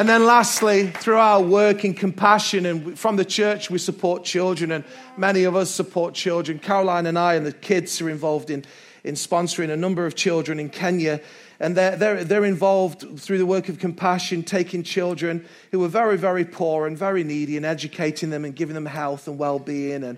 And 0.00 0.08
then, 0.08 0.24
lastly, 0.24 0.86
through 0.86 1.18
our 1.18 1.42
work 1.42 1.84
in 1.84 1.92
compassion 1.92 2.64
and 2.64 2.98
from 2.98 3.16
the 3.16 3.24
church, 3.26 3.68
we 3.68 3.76
support 3.76 4.24
children, 4.24 4.72
and 4.72 4.82
many 5.18 5.44
of 5.44 5.54
us 5.54 5.70
support 5.70 6.14
children. 6.14 6.58
Caroline 6.58 7.04
and 7.04 7.18
I 7.18 7.34
and 7.34 7.44
the 7.44 7.52
kids 7.52 8.00
are 8.00 8.08
involved 8.08 8.48
in, 8.48 8.64
in 9.04 9.14
sponsoring 9.14 9.68
a 9.68 9.76
number 9.76 10.06
of 10.06 10.14
children 10.14 10.58
in 10.58 10.70
Kenya. 10.70 11.20
And 11.60 11.76
they're, 11.76 11.96
they're, 11.96 12.24
they're 12.24 12.46
involved 12.46 13.20
through 13.20 13.36
the 13.36 13.44
work 13.44 13.68
of 13.68 13.78
compassion, 13.78 14.42
taking 14.42 14.84
children 14.84 15.44
who 15.70 15.84
are 15.84 15.88
very, 15.88 16.16
very 16.16 16.46
poor 16.46 16.86
and 16.86 16.96
very 16.96 17.22
needy 17.22 17.58
and 17.58 17.66
educating 17.66 18.30
them 18.30 18.46
and 18.46 18.56
giving 18.56 18.72
them 18.72 18.86
health 18.86 19.28
and 19.28 19.38
well 19.38 19.58
being 19.58 20.02
and 20.02 20.16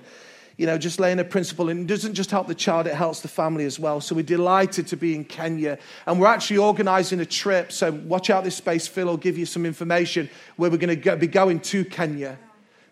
you 0.62 0.66
know, 0.66 0.79
just 0.79 1.01
laying 1.01 1.18
a 1.18 1.25
principle. 1.25 1.70
And 1.70 1.81
it 1.81 1.87
doesn't 1.88 2.14
just 2.14 2.31
help 2.31 2.46
the 2.46 2.55
child, 2.55 2.87
it 2.87 2.94
helps 2.94 3.18
the 3.18 3.27
family 3.27 3.64
as 3.64 3.81
well. 3.81 4.01
So 4.01 4.14
we're 4.14 4.22
delighted 4.22 4.87
to 4.87 4.96
be 4.96 5.12
in 5.12 5.25
Kenya. 5.25 5.77
And 6.07 6.20
we're 6.20 6.29
actually 6.29 6.59
organizing 6.59 7.18
a 7.18 7.27
trip. 7.27 7.72
So 7.72 7.90
watch 7.90 8.31
out 8.31 8.44
this 8.44 8.55
space. 8.55 8.87
Phil 8.87 9.07
will 9.07 9.16
give 9.16 9.37
you 9.37 9.44
some 9.44 9.66
information 9.66 10.31
where 10.55 10.70
we're 10.70 10.77
going 10.77 11.03
to 11.03 11.16
be 11.16 11.27
going 11.27 11.59
to 11.59 11.85
Kenya. 11.85 12.38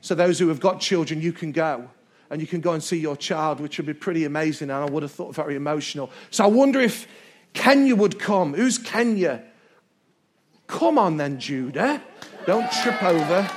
So 0.01 0.17
those 0.17 0.37
who 0.41 0.49
have 0.49 0.59
got 0.59 0.81
children, 0.81 1.23
you 1.23 1.33
can 1.33 1.53
go. 1.53 1.89
And 2.29 2.41
you 2.41 2.47
can 2.49 2.61
go 2.61 2.73
and 2.73 2.83
see 2.83 2.99
your 2.99 3.17
child, 3.17 3.61
which 3.61 3.77
would 3.79 3.87
be 3.87 3.95
pretty 3.95 4.25
amazing. 4.25 4.69
And 4.69 4.85
I 4.85 4.91
would 4.91 5.05
have 5.05 5.13
thought 5.13 5.37
very 5.37 5.55
emotional. 5.55 6.11
So 6.33 6.43
I 6.43 6.49
wonder 6.49 6.81
if 6.81 7.07
Kenya 7.53 7.95
would 7.95 8.19
come. 8.19 8.53
Who's 8.53 8.79
Kenya? 8.79 9.45
Come 10.67 10.99
on 10.99 11.19
then, 11.19 11.39
Judah. 11.39 12.03
Don't 12.47 12.69
trip 12.83 13.01
over. 13.01 13.49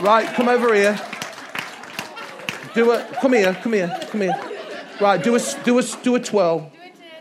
Right, 0.00 0.26
come 0.34 0.48
over 0.48 0.74
here. 0.74 1.00
Do 2.76 2.92
a, 2.92 3.02
come 3.22 3.32
here, 3.32 3.54
come 3.54 3.72
here, 3.72 4.00
come 4.10 4.20
here. 4.20 4.38
Right, 5.00 5.22
do 5.22 5.34
a, 5.34 5.40
do 5.64 5.78
a, 5.78 5.82
do 6.02 6.14
a 6.14 6.20
twirl. 6.20 6.70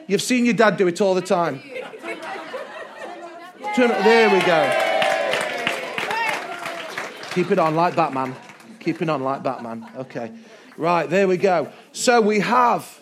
You've 0.05 0.21
seen 0.21 0.43
your 0.43 0.53
dad 0.53 0.75
do 0.75 0.85
it 0.87 0.99
all 0.99 1.15
the 1.15 1.21
time. 1.21 1.61
Turn 3.73 3.87
there 3.87 4.29
we 4.29 4.41
go. 4.41 4.81
Keep 7.31 7.51
it 7.51 7.59
on 7.59 7.73
like 7.73 7.95
Batman. 7.95 8.35
Keep 8.81 9.01
it 9.01 9.09
on 9.09 9.23
like 9.23 9.43
Batman. 9.43 9.89
Okay. 9.95 10.33
Right, 10.75 11.09
there 11.09 11.25
we 11.25 11.37
go. 11.37 11.71
So 11.93 12.19
we 12.19 12.41
have 12.41 12.99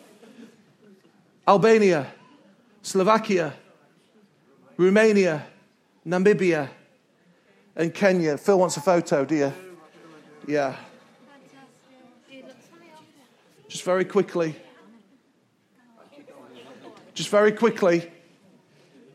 Albania, 1.48 2.06
Slovakia, 2.84 3.56
Romania, 4.78 5.44
Namibia, 6.06 6.70
and 7.76 7.92
Kenya. 7.92 8.38
Phil 8.38 8.60
wants 8.60 8.78
a 8.78 8.82
photo, 8.82 9.26
do 9.26 9.36
you? 9.36 9.54
Yeah. 10.46 10.76
Just 13.73 13.86
very 13.86 14.05
quickly. 14.05 14.55
Just 17.15 17.29
very 17.29 17.51
quickly, 17.51 18.07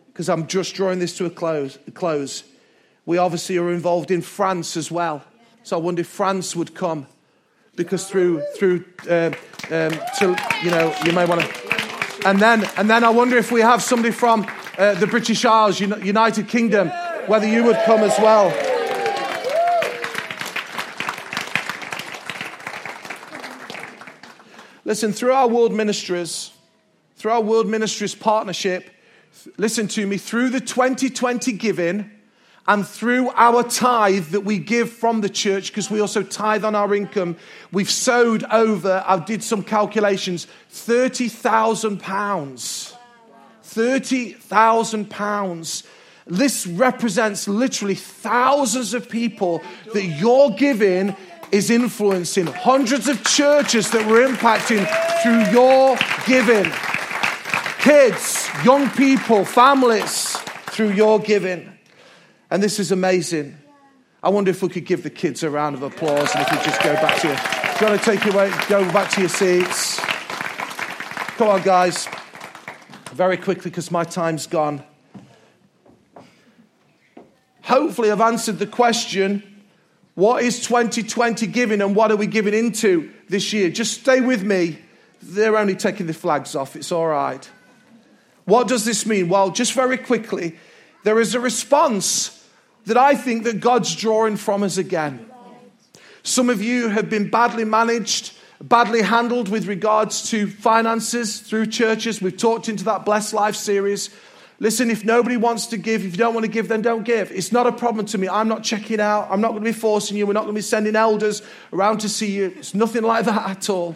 because 0.08 0.28
I'm 0.28 0.48
just 0.48 0.74
drawing 0.74 0.98
this 0.98 1.16
to 1.18 1.26
a 1.26 1.30
close, 1.30 1.78
a 1.86 1.92
close. 1.92 2.42
We 3.06 3.18
obviously 3.18 3.56
are 3.58 3.70
involved 3.70 4.10
in 4.10 4.20
France 4.20 4.76
as 4.76 4.90
well. 4.90 5.22
So 5.62 5.78
I 5.78 5.80
wonder 5.80 6.00
if 6.00 6.08
France 6.08 6.56
would 6.56 6.74
come, 6.74 7.06
because 7.76 8.10
through 8.10 8.42
through 8.56 8.84
um, 9.08 9.34
um, 9.70 9.92
to 10.18 10.36
you 10.64 10.72
know 10.72 10.92
you 11.04 11.12
may 11.12 11.24
want 11.24 11.42
to, 11.42 12.26
and 12.26 12.40
then 12.40 12.68
and 12.76 12.90
then 12.90 13.04
I 13.04 13.10
wonder 13.10 13.36
if 13.36 13.52
we 13.52 13.60
have 13.60 13.80
somebody 13.80 14.12
from 14.12 14.44
uh, 14.76 14.94
the 14.94 15.06
British 15.06 15.44
Isles, 15.44 15.78
United 15.78 16.48
Kingdom, 16.48 16.88
whether 17.28 17.46
you 17.46 17.62
would 17.62 17.78
come 17.86 18.00
as 18.00 18.18
well. 18.18 18.67
Listen, 24.88 25.12
through 25.12 25.32
our 25.32 25.46
world 25.46 25.72
ministries, 25.74 26.50
through 27.16 27.32
our 27.32 27.42
world 27.42 27.68
ministries 27.68 28.14
partnership, 28.14 28.88
listen 29.58 29.86
to 29.86 30.06
me, 30.06 30.16
through 30.16 30.48
the 30.48 30.60
2020 30.60 31.52
giving 31.52 32.10
and 32.66 32.88
through 32.88 33.28
our 33.32 33.62
tithe 33.62 34.28
that 34.28 34.46
we 34.46 34.58
give 34.58 34.90
from 34.90 35.20
the 35.20 35.28
church, 35.28 35.70
because 35.70 35.90
we 35.90 36.00
also 36.00 36.22
tithe 36.22 36.64
on 36.64 36.74
our 36.74 36.94
income, 36.94 37.36
we've 37.70 37.90
sowed 37.90 38.44
over, 38.44 39.04
I 39.06 39.18
did 39.18 39.42
some 39.42 39.62
calculations, 39.62 40.46
£30,000. 40.72 42.94
£30,000. 43.62 45.86
This 46.26 46.66
represents 46.66 47.46
literally 47.46 47.94
thousands 47.94 48.94
of 48.94 49.10
people 49.10 49.60
that 49.92 50.04
your 50.04 50.50
giving 50.52 51.14
is 51.52 51.70
influencing 51.70 52.46
hundreds 52.46 53.08
of 53.08 53.24
churches 53.24 53.90
that 53.90 54.06
we're 54.06 54.28
impacting 54.28 54.86
through 55.22 55.50
your 55.52 55.96
giving. 56.26 56.70
Kids, 57.80 58.48
young 58.64 58.90
people, 58.90 59.44
families, 59.44 60.36
through 60.70 60.90
your 60.90 61.18
giving. 61.18 61.72
And 62.50 62.62
this 62.62 62.78
is 62.78 62.92
amazing. 62.92 63.56
I 64.22 64.30
wonder 64.30 64.50
if 64.50 64.62
we 64.62 64.68
could 64.68 64.84
give 64.84 65.02
the 65.02 65.10
kids 65.10 65.42
a 65.42 65.50
round 65.50 65.76
of 65.76 65.82
applause 65.82 66.34
and 66.34 66.44
if 66.46 66.52
you 66.52 66.58
just 66.64 66.82
go 66.82 66.94
back 66.94 67.20
to 67.20 67.28
your, 67.28 67.36
you 67.36 67.86
want 67.86 68.02
to 68.02 68.10
take 68.10 68.24
your 68.24 68.34
way, 68.34 68.50
go 68.68 68.84
back 68.92 69.10
to 69.12 69.20
your 69.20 69.30
seats. 69.30 70.00
Come 71.36 71.48
on, 71.48 71.62
guys. 71.62 72.08
Very 73.12 73.36
quickly, 73.36 73.70
because 73.70 73.90
my 73.90 74.04
time's 74.04 74.46
gone. 74.46 74.82
Hopefully, 77.62 78.10
I've 78.10 78.20
answered 78.20 78.58
the 78.58 78.66
question 78.66 79.57
what 80.18 80.42
is 80.42 80.58
2020 80.66 81.46
giving 81.46 81.80
and 81.80 81.94
what 81.94 82.10
are 82.10 82.16
we 82.16 82.26
giving 82.26 82.52
into 82.52 83.08
this 83.28 83.52
year? 83.52 83.70
Just 83.70 84.00
stay 84.00 84.20
with 84.20 84.42
me. 84.42 84.76
They're 85.22 85.56
only 85.56 85.76
taking 85.76 86.08
the 86.08 86.12
flags 86.12 86.56
off. 86.56 86.74
It's 86.74 86.90
all 86.90 87.06
right. 87.06 87.48
What 88.44 88.66
does 88.66 88.84
this 88.84 89.06
mean? 89.06 89.28
Well, 89.28 89.50
just 89.50 89.74
very 89.74 89.96
quickly, 89.96 90.58
there 91.04 91.20
is 91.20 91.36
a 91.36 91.40
response 91.40 92.44
that 92.86 92.96
I 92.96 93.14
think 93.14 93.44
that 93.44 93.60
God's 93.60 93.94
drawing 93.94 94.36
from 94.36 94.64
us 94.64 94.76
again. 94.76 95.24
Some 96.24 96.50
of 96.50 96.60
you 96.60 96.88
have 96.88 97.08
been 97.08 97.30
badly 97.30 97.64
managed, 97.64 98.36
badly 98.60 99.02
handled 99.02 99.48
with 99.48 99.68
regards 99.68 100.30
to 100.30 100.50
finances 100.50 101.38
through 101.38 101.66
churches. 101.66 102.20
We've 102.20 102.36
talked 102.36 102.68
into 102.68 102.82
that 102.86 103.04
Blessed 103.04 103.34
Life 103.34 103.54
series. 103.54 104.10
Listen, 104.60 104.90
if 104.90 105.04
nobody 105.04 105.36
wants 105.36 105.66
to 105.66 105.76
give, 105.76 106.04
if 106.04 106.12
you 106.12 106.16
don't 106.18 106.34
want 106.34 106.44
to 106.44 106.50
give, 106.50 106.66
then 106.66 106.82
don't 106.82 107.04
give. 107.04 107.30
It's 107.30 107.52
not 107.52 107.68
a 107.68 107.72
problem 107.72 108.06
to 108.06 108.18
me. 108.18 108.28
I'm 108.28 108.48
not 108.48 108.64
checking 108.64 108.98
out. 108.98 109.28
I'm 109.30 109.40
not 109.40 109.50
going 109.50 109.62
to 109.62 109.70
be 109.70 109.72
forcing 109.72 110.16
you. 110.16 110.26
We're 110.26 110.32
not 110.32 110.42
going 110.42 110.54
to 110.54 110.58
be 110.58 110.62
sending 110.62 110.96
elders 110.96 111.42
around 111.72 111.98
to 111.98 112.08
see 112.08 112.32
you. 112.32 112.46
It's 112.56 112.74
nothing 112.74 113.04
like 113.04 113.24
that 113.26 113.48
at 113.48 113.70
all. 113.70 113.94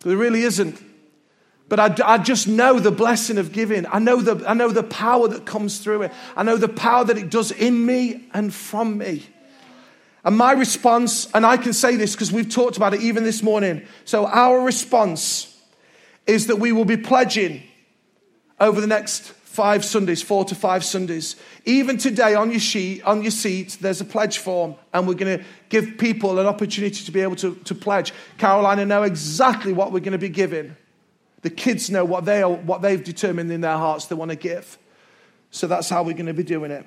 There 0.00 0.16
really 0.16 0.42
isn't. 0.42 0.80
But 1.68 1.80
I, 1.80 2.14
I, 2.14 2.18
just 2.18 2.48
know 2.48 2.78
the 2.80 2.90
blessing 2.90 3.38
of 3.38 3.52
giving. 3.52 3.86
I 3.86 3.98
know, 3.98 4.16
the, 4.16 4.48
I 4.48 4.54
know 4.54 4.70
the 4.70 4.82
power 4.82 5.28
that 5.28 5.46
comes 5.46 5.78
through 5.78 6.02
it. 6.02 6.12
I 6.36 6.42
know 6.42 6.56
the 6.56 6.68
power 6.68 7.04
that 7.04 7.16
it 7.16 7.30
does 7.30 7.52
in 7.52 7.84
me 7.86 8.28
and 8.32 8.52
from 8.52 8.98
me. 8.98 9.26
And 10.24 10.36
my 10.36 10.52
response, 10.52 11.30
and 11.32 11.46
I 11.46 11.56
can 11.56 11.72
say 11.72 11.96
this 11.96 12.12
because 12.12 12.32
we've 12.32 12.48
talked 12.48 12.76
about 12.76 12.94
it 12.94 13.00
even 13.02 13.24
this 13.24 13.42
morning. 13.42 13.86
So, 14.04 14.26
our 14.26 14.60
response 14.60 15.56
is 16.26 16.48
that 16.48 16.56
we 16.56 16.72
will 16.72 16.84
be 16.84 16.96
pledging 16.96 17.62
over 18.60 18.80
the 18.80 18.86
next 18.86 19.22
five 19.22 19.84
Sundays, 19.84 20.22
four 20.22 20.44
to 20.44 20.54
five 20.54 20.84
Sundays. 20.84 21.34
Even 21.64 21.98
today 21.98 22.34
on 22.34 22.50
your 22.50 22.60
sheet, 22.60 23.02
on 23.02 23.22
your 23.22 23.32
seat, 23.32 23.78
there's 23.80 24.00
a 24.00 24.04
pledge 24.04 24.38
form, 24.38 24.76
and 24.92 25.08
we're 25.08 25.14
going 25.14 25.38
to 25.38 25.44
give 25.68 25.98
people 25.98 26.38
an 26.38 26.46
opportunity 26.46 27.04
to 27.04 27.10
be 27.10 27.20
able 27.20 27.36
to, 27.36 27.56
to 27.56 27.74
pledge. 27.74 28.12
Carolina 28.38 28.86
know 28.86 29.02
exactly 29.02 29.72
what 29.72 29.90
we're 29.92 30.00
going 30.00 30.12
to 30.12 30.18
be 30.18 30.28
giving. 30.28 30.76
The 31.42 31.50
kids 31.50 31.90
know 31.90 32.04
what 32.04 32.26
they 32.26 32.42
are, 32.42 32.50
what 32.50 32.82
they've 32.82 33.02
determined 33.02 33.50
in 33.50 33.62
their 33.62 33.76
hearts 33.76 34.06
they 34.06 34.14
want 34.14 34.30
to 34.30 34.36
give. 34.36 34.78
So 35.50 35.66
that's 35.66 35.88
how 35.88 36.02
we're 36.02 36.12
going 36.12 36.26
to 36.26 36.34
be 36.34 36.44
doing 36.44 36.70
it. 36.70 36.86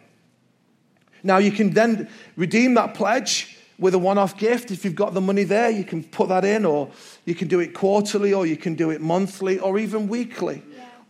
Now 1.21 1.39
you 1.39 1.51
can 1.51 1.71
then 1.71 2.09
redeem 2.37 2.75
that 2.75 2.93
pledge 2.93 3.57
with 3.79 3.93
a 3.93 3.99
one-off 3.99 4.37
gift. 4.37 4.71
If 4.71 4.85
you've 4.85 4.95
got 4.95 5.13
the 5.13 5.21
money 5.21 5.43
there, 5.43 5.69
you 5.69 5.83
can 5.83 6.03
put 6.03 6.29
that 6.29 6.45
in, 6.45 6.63
or 6.65 6.91
you 7.25 7.35
can 7.35 7.47
do 7.47 7.59
it 7.59 7.73
quarterly, 7.73 8.33
or 8.33 8.45
you 8.45 8.55
can 8.55 8.75
do 8.75 8.91
it 8.91 9.01
monthly, 9.01 9.59
or 9.59 9.79
even 9.79 10.07
weekly. 10.07 10.61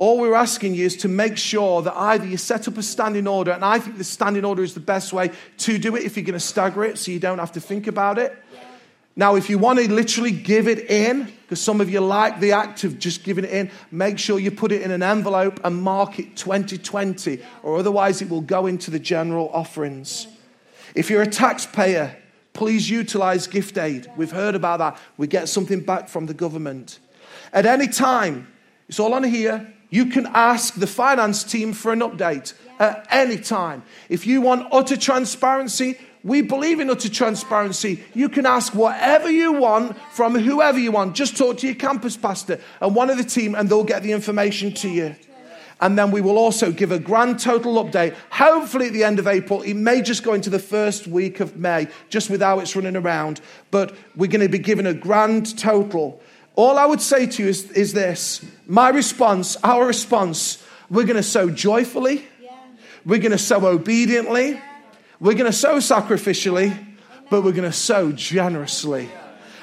All 0.04 0.20
we're 0.20 0.36
asking 0.36 0.76
you 0.76 0.86
is 0.86 0.98
to 0.98 1.08
make 1.08 1.38
sure 1.38 1.82
that 1.82 1.96
either 1.96 2.26
you 2.26 2.36
set 2.36 2.68
up 2.68 2.78
a 2.78 2.84
standing 2.84 3.26
order, 3.26 3.52
and 3.52 3.63
I 3.63 3.80
think 3.80 3.98
the 3.98 4.04
standing 4.04 4.44
order 4.44 4.62
is 4.62 4.74
the 4.74 4.82
best 4.82 5.13
way 5.13 5.32
to 5.60 5.78
do 5.78 5.96
it 5.96 6.04
if 6.04 6.18
you're 6.18 6.26
going 6.26 6.34
to 6.34 6.42
stagger 6.42 6.84
it 6.84 6.98
so 6.98 7.10
you 7.10 7.22
don't 7.22 7.39
have 7.39 7.54
to 7.54 7.62
think 7.62 7.88
about 7.88 8.20
it. 8.20 8.38
Now, 9.16 9.36
if 9.36 9.50
you 9.50 9.58
want 9.58 9.80
to 9.80 9.89
literally 9.89 10.32
give 10.32 10.68
it 10.68 10.92
in, 10.92 11.32
because 11.44 11.62
some 11.62 11.80
of 11.80 11.89
you 11.89 12.02
like 12.02 12.42
the 12.42 12.52
act 12.52 12.84
of 12.84 13.00
just 13.00 13.24
giving 13.24 13.46
it 13.46 13.52
in, 13.52 13.72
make 13.92 14.20
sure 14.20 14.39
you 14.39 14.52
put 14.52 14.74
it 14.74 14.82
in 14.82 14.92
an 14.92 15.04
envelope 15.04 15.62
and 15.63 15.82
mark 15.82 16.20
it 16.20 16.36
2020, 16.36 17.42
or 17.62 17.78
otherwise 17.78 18.22
it 18.22 18.30
will 18.30 18.42
go 18.42 18.66
into 18.66 18.92
the 18.92 19.00
general 19.00 19.50
offerings. 19.54 20.28
If 20.96 21.10
you're 21.10 21.22
a 21.22 21.28
taxpayer, 21.28 22.13
please 22.52 22.89
utilize 22.89 23.48
gift 23.48 23.78
aid. 23.78 24.12
We've 24.18 24.32
heard 24.32 24.56
about 24.56 24.80
that. 24.80 24.98
We 25.16 25.28
get 25.28 25.48
something 25.48 25.80
back 25.80 26.10
from 26.10 26.26
the 26.26 26.34
government. 26.34 27.00
At 27.54 27.66
any 27.66 27.88
time, 27.88 28.50
it's 28.89 29.00
all 29.00 29.13
on 29.13 29.24
here. 29.24 29.74
You 29.93 30.08
can 30.08 30.25
ask 30.34 30.73
the 30.73 30.88
finance 30.88 31.43
team 31.43 31.71
for 31.71 31.93
an 31.93 31.99
update 31.99 32.56
at 32.79 33.06
any 33.12 33.38
time. 33.38 33.84
If 34.10 34.25
you 34.25 34.41
want 34.41 34.67
utter 34.71 34.97
transparency, 34.97 35.99
we 36.23 36.41
believe 36.41 36.79
in 36.79 36.89
utter 36.89 37.10
transparency. 37.10 38.03
You 38.15 38.27
can 38.27 38.47
ask 38.47 38.73
whatever 38.73 39.29
you 39.29 39.53
want 39.53 39.95
from 40.12 40.34
whoever 40.34 40.79
you 40.79 40.91
want. 40.91 41.13
Just 41.13 41.38
talk 41.38 41.60
to 41.60 41.67
your 41.67 41.75
campus 41.75 42.17
pastor 42.17 42.60
and 42.82 42.95
one 42.95 43.12
of 43.12 43.19
the 43.19 43.23
team, 43.23 43.53
and 43.53 43.69
they'll 43.69 43.84
get 43.84 44.01
the 44.01 44.13
information 44.13 44.73
to 44.73 44.89
you. 44.89 45.15
And 45.79 45.95
then 45.95 46.10
we 46.10 46.21
will 46.21 46.39
also 46.39 46.71
give 46.71 46.91
a 46.91 46.97
grand 46.97 47.39
total 47.39 47.75
update, 47.75 48.15
hopefully 48.32 48.88
at 48.88 48.93
the 48.93 49.03
end 49.03 49.19
of 49.19 49.27
April. 49.27 49.62
It 49.62 49.75
may 49.75 50.01
just 50.01 50.23
go 50.23 50.34
into 50.34 50.49
the 50.49 50.58
first 50.58 51.06
week 51.06 51.39
of 51.39 51.58
May, 51.58 51.88
just 52.10 52.32
with 52.32 52.41
how 52.41 52.58
it's 52.62 52.75
running 52.75 52.95
around. 52.95 53.41
But 53.69 53.95
we're 54.15 54.25
going 54.25 54.41
to 54.41 54.49
be 54.49 54.58
given 54.58 54.88
a 54.88 54.93
grand 54.95 55.56
total 55.56 56.19
all 56.56 56.77
I 56.77 56.86
would 56.86 57.01
say 57.01 57.25
to 57.25 57.43
you 57.43 57.49
is, 57.49 57.71
is 57.71 57.93
this 57.93 58.45
my 58.65 58.89
response, 58.89 59.58
our 59.63 59.86
response, 59.86 60.63
we're 60.89 61.06
going 61.06 61.17
to 61.17 61.23
sow 61.23 61.49
joyfully, 61.49 62.26
yeah. 62.41 62.56
we're 63.06 63.19
going 63.19 63.32
to 63.32 63.38
sow 63.38 63.65
obediently, 63.65 64.62
we're 65.19 65.34
going 65.34 65.52
to 65.52 65.58
sow 65.58 65.78
sacrificially, 65.78 66.78
but 67.30 67.43
we're 67.43 67.52
going 67.52 67.69
to 67.69 67.71
sow 67.71 68.12
generously. 68.12 69.10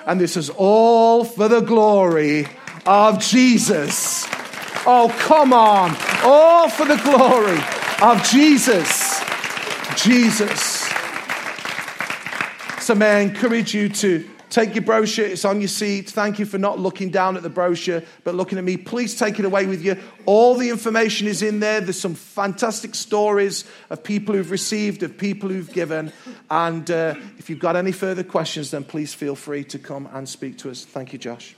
And 0.07 0.21
this 0.21 0.37
is 0.37 0.51
all 0.51 1.25
for 1.25 1.49
the 1.49 1.61
glory 1.61 2.47
of 2.87 3.21
Jesus. 3.21 4.27
Oh, 4.87 5.15
come 5.21 5.53
on. 5.53 5.97
All 6.23 6.69
for 6.69 6.87
the 6.87 6.97
glory 6.97 7.61
of 8.03 8.23
Jesus. 8.25 9.21
Jesus. 9.97 10.89
So, 12.81 12.95
may 12.95 13.19
I 13.19 13.21
encourage 13.21 13.75
you 13.75 13.89
to 13.91 14.29
Take 14.51 14.75
your 14.75 14.83
brochure, 14.83 15.27
it's 15.27 15.45
on 15.45 15.61
your 15.61 15.69
seat. 15.69 16.11
Thank 16.11 16.41
you 16.41 16.45
for 16.45 16.59
not 16.59 16.81
looking 16.81 17.11
down 17.11 17.37
at 17.37 17.45
the 17.45 17.49
brochure, 17.49 18.03
but 18.25 18.35
looking 18.35 18.59
at 18.59 18.65
me. 18.65 18.77
Please 18.77 19.17
take 19.17 19.39
it 19.39 19.45
away 19.45 19.65
with 19.65 19.85
you. 19.85 19.97
All 20.27 20.57
the 20.57 20.71
information 20.71 21.29
is 21.29 21.41
in 21.41 21.61
there. 21.61 21.81
There's 21.81 22.01
some 22.01 22.17
fantastic 22.17 22.97
stories 22.97 23.65
of 23.91 24.03
people 24.03 24.35
who've 24.35 24.51
received, 24.51 25.05
of 25.05 25.17
people 25.17 25.49
who've 25.49 25.73
given. 25.73 26.13
And 26.51 26.91
uh, 26.91 27.15
if 27.39 27.49
you've 27.49 27.61
got 27.61 27.77
any 27.77 27.93
further 27.93 28.25
questions, 28.25 28.73
then 28.73 28.83
please 28.83 29.15
feel 29.15 29.37
free 29.37 29.63
to 29.65 29.79
come 29.79 30.09
and 30.13 30.29
speak 30.29 30.59
to 30.59 30.71
us. 30.71 30.85
Thank 30.85 31.13
you, 31.13 31.21
Josh. 31.21 31.55